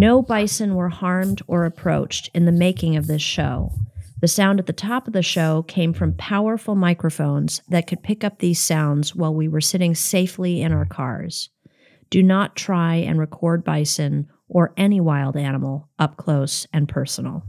No 0.00 0.22
bison 0.22 0.76
were 0.76 0.88
harmed 0.88 1.42
or 1.46 1.66
approached 1.66 2.30
in 2.32 2.46
the 2.46 2.52
making 2.52 2.96
of 2.96 3.06
this 3.06 3.20
show. 3.20 3.74
The 4.22 4.28
sound 4.28 4.58
at 4.58 4.64
the 4.64 4.72
top 4.72 5.06
of 5.06 5.12
the 5.12 5.20
show 5.20 5.62
came 5.64 5.92
from 5.92 6.14
powerful 6.14 6.74
microphones 6.74 7.60
that 7.68 7.86
could 7.86 8.02
pick 8.02 8.24
up 8.24 8.38
these 8.38 8.58
sounds 8.58 9.14
while 9.14 9.34
we 9.34 9.46
were 9.46 9.60
sitting 9.60 9.94
safely 9.94 10.62
in 10.62 10.72
our 10.72 10.86
cars. 10.86 11.50
Do 12.08 12.22
not 12.22 12.56
try 12.56 12.94
and 12.94 13.18
record 13.18 13.62
bison 13.62 14.30
or 14.48 14.72
any 14.74 15.02
wild 15.02 15.36
animal 15.36 15.90
up 15.98 16.16
close 16.16 16.66
and 16.72 16.88
personal. 16.88 17.42